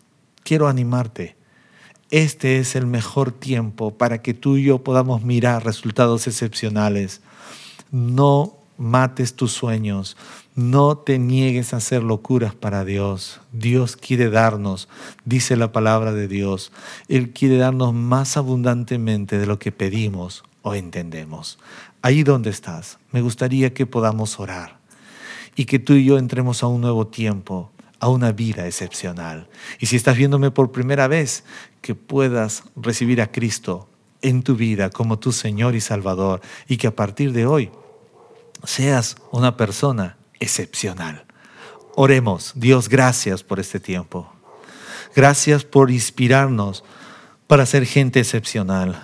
quiero 0.44 0.68
animarte 0.68 1.41
este 2.12 2.58
es 2.58 2.76
el 2.76 2.86
mejor 2.86 3.32
tiempo 3.32 3.96
para 3.96 4.20
que 4.20 4.34
tú 4.34 4.58
y 4.58 4.64
yo 4.64 4.84
podamos 4.84 5.22
mirar 5.22 5.64
resultados 5.64 6.26
excepcionales. 6.26 7.22
No 7.90 8.58
mates 8.76 9.34
tus 9.34 9.52
sueños, 9.52 10.18
no 10.54 10.98
te 10.98 11.18
niegues 11.18 11.72
a 11.72 11.78
hacer 11.78 12.02
locuras 12.02 12.54
para 12.54 12.84
Dios. 12.84 13.40
Dios 13.52 13.96
quiere 13.96 14.28
darnos, 14.28 14.90
dice 15.24 15.56
la 15.56 15.72
palabra 15.72 16.12
de 16.12 16.28
Dios, 16.28 16.70
Él 17.08 17.30
quiere 17.30 17.56
darnos 17.56 17.94
más 17.94 18.36
abundantemente 18.36 19.38
de 19.38 19.46
lo 19.46 19.58
que 19.58 19.72
pedimos 19.72 20.44
o 20.60 20.74
entendemos. 20.74 21.58
Ahí 22.02 22.24
donde 22.24 22.50
estás, 22.50 22.98
me 23.10 23.22
gustaría 23.22 23.72
que 23.72 23.86
podamos 23.86 24.38
orar 24.38 24.76
y 25.56 25.64
que 25.64 25.78
tú 25.78 25.94
y 25.94 26.04
yo 26.04 26.18
entremos 26.18 26.62
a 26.62 26.66
un 26.66 26.82
nuevo 26.82 27.06
tiempo 27.06 27.71
a 28.02 28.08
una 28.08 28.32
vida 28.32 28.66
excepcional. 28.66 29.48
Y 29.78 29.86
si 29.86 29.94
estás 29.94 30.16
viéndome 30.16 30.50
por 30.50 30.72
primera 30.72 31.06
vez, 31.06 31.44
que 31.80 31.94
puedas 31.94 32.64
recibir 32.74 33.22
a 33.22 33.30
Cristo 33.30 33.88
en 34.22 34.42
tu 34.42 34.56
vida 34.56 34.90
como 34.90 35.20
tu 35.20 35.30
Señor 35.30 35.76
y 35.76 35.80
Salvador 35.80 36.40
y 36.66 36.78
que 36.78 36.88
a 36.88 36.96
partir 36.96 37.32
de 37.32 37.46
hoy 37.46 37.70
seas 38.64 39.14
una 39.30 39.56
persona 39.56 40.16
excepcional. 40.40 41.26
Oremos, 41.94 42.52
Dios, 42.56 42.88
gracias 42.88 43.44
por 43.44 43.60
este 43.60 43.78
tiempo. 43.78 44.32
Gracias 45.14 45.64
por 45.64 45.92
inspirarnos 45.92 46.82
para 47.46 47.66
ser 47.66 47.86
gente 47.86 48.18
excepcional. 48.18 49.00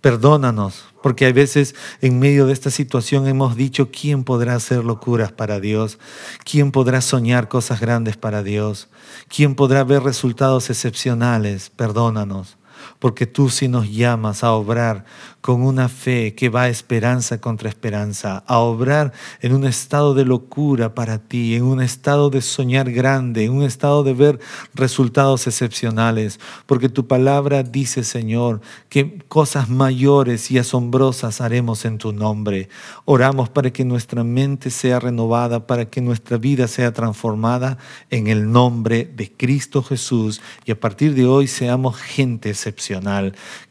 Perdónanos, 0.00 0.84
porque 1.06 1.24
hay 1.24 1.32
veces 1.32 1.76
en 2.00 2.18
medio 2.18 2.46
de 2.46 2.52
esta 2.52 2.68
situación 2.68 3.28
hemos 3.28 3.54
dicho, 3.54 3.92
¿quién 3.92 4.24
podrá 4.24 4.56
hacer 4.56 4.84
locuras 4.84 5.30
para 5.30 5.60
Dios? 5.60 6.00
¿Quién 6.42 6.72
podrá 6.72 7.00
soñar 7.00 7.46
cosas 7.46 7.78
grandes 7.78 8.16
para 8.16 8.42
Dios? 8.42 8.88
¿Quién 9.28 9.54
podrá 9.54 9.84
ver 9.84 10.02
resultados 10.02 10.68
excepcionales? 10.68 11.70
Perdónanos 11.70 12.58
porque 12.98 13.26
tú 13.26 13.48
sí 13.48 13.68
nos 13.68 13.90
llamas 13.90 14.44
a 14.44 14.52
obrar 14.52 15.04
con 15.40 15.62
una 15.62 15.88
fe 15.88 16.34
que 16.34 16.48
va 16.48 16.68
esperanza 16.68 17.40
contra 17.40 17.68
esperanza, 17.68 18.42
a 18.48 18.58
obrar 18.58 19.12
en 19.40 19.54
un 19.54 19.64
estado 19.64 20.12
de 20.12 20.24
locura 20.24 20.94
para 20.94 21.18
ti, 21.18 21.54
en 21.54 21.62
un 21.62 21.80
estado 21.80 22.30
de 22.30 22.42
soñar 22.42 22.90
grande, 22.90 23.44
en 23.44 23.52
un 23.52 23.62
estado 23.62 24.02
de 24.02 24.12
ver 24.12 24.40
resultados 24.74 25.46
excepcionales, 25.46 26.40
porque 26.66 26.88
tu 26.88 27.06
palabra 27.06 27.62
dice, 27.62 28.02
Señor, 28.02 28.60
que 28.88 29.18
cosas 29.28 29.68
mayores 29.68 30.50
y 30.50 30.58
asombrosas 30.58 31.40
haremos 31.40 31.84
en 31.84 31.98
tu 31.98 32.12
nombre. 32.12 32.68
Oramos 33.04 33.48
para 33.48 33.72
que 33.72 33.84
nuestra 33.84 34.24
mente 34.24 34.70
sea 34.70 34.98
renovada, 34.98 35.68
para 35.68 35.84
que 35.84 36.00
nuestra 36.00 36.38
vida 36.38 36.66
sea 36.66 36.92
transformada 36.92 37.78
en 38.10 38.26
el 38.26 38.50
nombre 38.50 39.08
de 39.14 39.30
Cristo 39.30 39.82
Jesús 39.82 40.40
y 40.64 40.72
a 40.72 40.80
partir 40.80 41.14
de 41.14 41.26
hoy 41.26 41.46
seamos 41.46 41.96
gente 41.96 42.54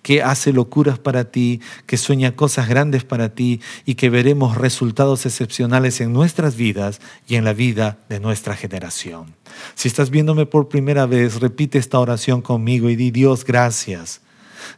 que 0.01 0.21
hace 0.21 0.53
locuras 0.53 0.99
para 0.99 1.25
ti, 1.31 1.61
que 1.85 1.97
sueña 1.97 2.35
cosas 2.35 2.67
grandes 2.67 3.03
para 3.03 3.29
ti 3.29 3.61
y 3.85 3.95
que 3.95 4.09
veremos 4.09 4.57
resultados 4.57 5.25
excepcionales 5.25 6.01
en 6.01 6.13
nuestras 6.13 6.55
vidas 6.55 6.99
y 7.27 7.35
en 7.35 7.45
la 7.45 7.53
vida 7.53 7.97
de 8.09 8.19
nuestra 8.19 8.55
generación. 8.55 9.35
Si 9.75 9.87
estás 9.87 10.09
viéndome 10.09 10.45
por 10.45 10.67
primera 10.67 11.05
vez, 11.05 11.39
repite 11.39 11.77
esta 11.77 11.99
oración 11.99 12.41
conmigo 12.41 12.89
y 12.89 12.95
di 12.95 13.11
Dios 13.11 13.45
gracias. 13.45 14.21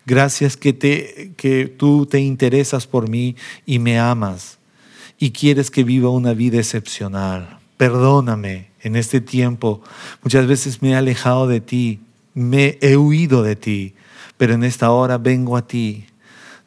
Gracias 0.05 0.57
que, 0.57 0.73
te, 0.73 1.33
que 1.37 1.67
tú 1.67 2.05
te 2.05 2.19
interesas 2.19 2.87
por 2.87 3.09
mí 3.09 3.35
y 3.65 3.79
me 3.79 3.99
amas 3.99 4.57
y 5.19 5.31
quieres 5.31 5.71
que 5.71 5.83
viva 5.83 6.09
una 6.09 6.33
vida 6.33 6.57
excepcional. 6.57 7.59
Perdóname 7.77 8.69
en 8.81 8.95
este 8.95 9.21
tiempo. 9.21 9.81
Muchas 10.23 10.47
veces 10.47 10.81
me 10.81 10.91
he 10.91 10.95
alejado 10.95 11.47
de 11.47 11.61
ti, 11.61 11.99
me 12.33 12.77
he 12.81 12.97
huido 12.97 13.43
de 13.43 13.55
ti, 13.55 13.93
pero 14.38 14.54
en 14.54 14.63
esta 14.63 14.91
hora 14.91 15.17
vengo 15.17 15.58
a 15.58 15.67
ti 15.67 16.06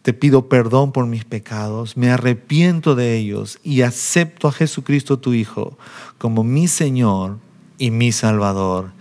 te 0.02 0.14
pido 0.14 0.48
perdón 0.48 0.92
por 0.92 1.06
mis 1.06 1.24
pecados, 1.24 1.96
me 1.96 2.10
arrepiento 2.10 2.94
de 2.94 3.16
ellos 3.16 3.58
y 3.62 3.82
acepto 3.82 4.48
a 4.48 4.52
Jesucristo 4.52 5.18
tu 5.18 5.34
Hijo 5.34 5.78
como 6.18 6.42
mi 6.42 6.68
Señor 6.68 7.38
y 7.76 7.90
mi 7.90 8.12
Salvador. 8.12 8.92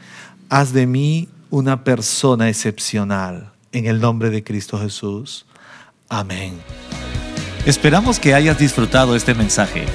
Haz 0.49 0.73
de 0.73 0.87
mí 0.87 1.29
una 1.49 1.83
persona 1.83 2.49
excepcional 2.49 3.53
en 3.71 3.85
el 3.85 4.01
nombre 4.01 4.29
de 4.29 4.43
Cristo 4.43 4.77
Jesús. 4.77 5.45
Amén. 6.09 6.53
Esperamos 7.65 8.19
que 8.19 8.33
hayas 8.33 8.57
disfrutado 8.57 9.15
este 9.15 9.33
mensaje. 9.33 9.85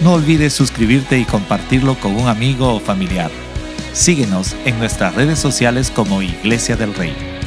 No 0.00 0.14
olvides 0.14 0.54
suscribirte 0.54 1.18
y 1.18 1.24
compartirlo 1.24 1.98
con 2.00 2.16
un 2.16 2.26
amigo 2.26 2.74
o 2.74 2.80
familiar. 2.80 3.30
Síguenos 3.92 4.56
en 4.64 4.78
nuestras 4.78 5.14
redes 5.14 5.38
sociales 5.38 5.90
como 5.90 6.22
Iglesia 6.22 6.76
del 6.76 6.94
Rey. 6.94 7.37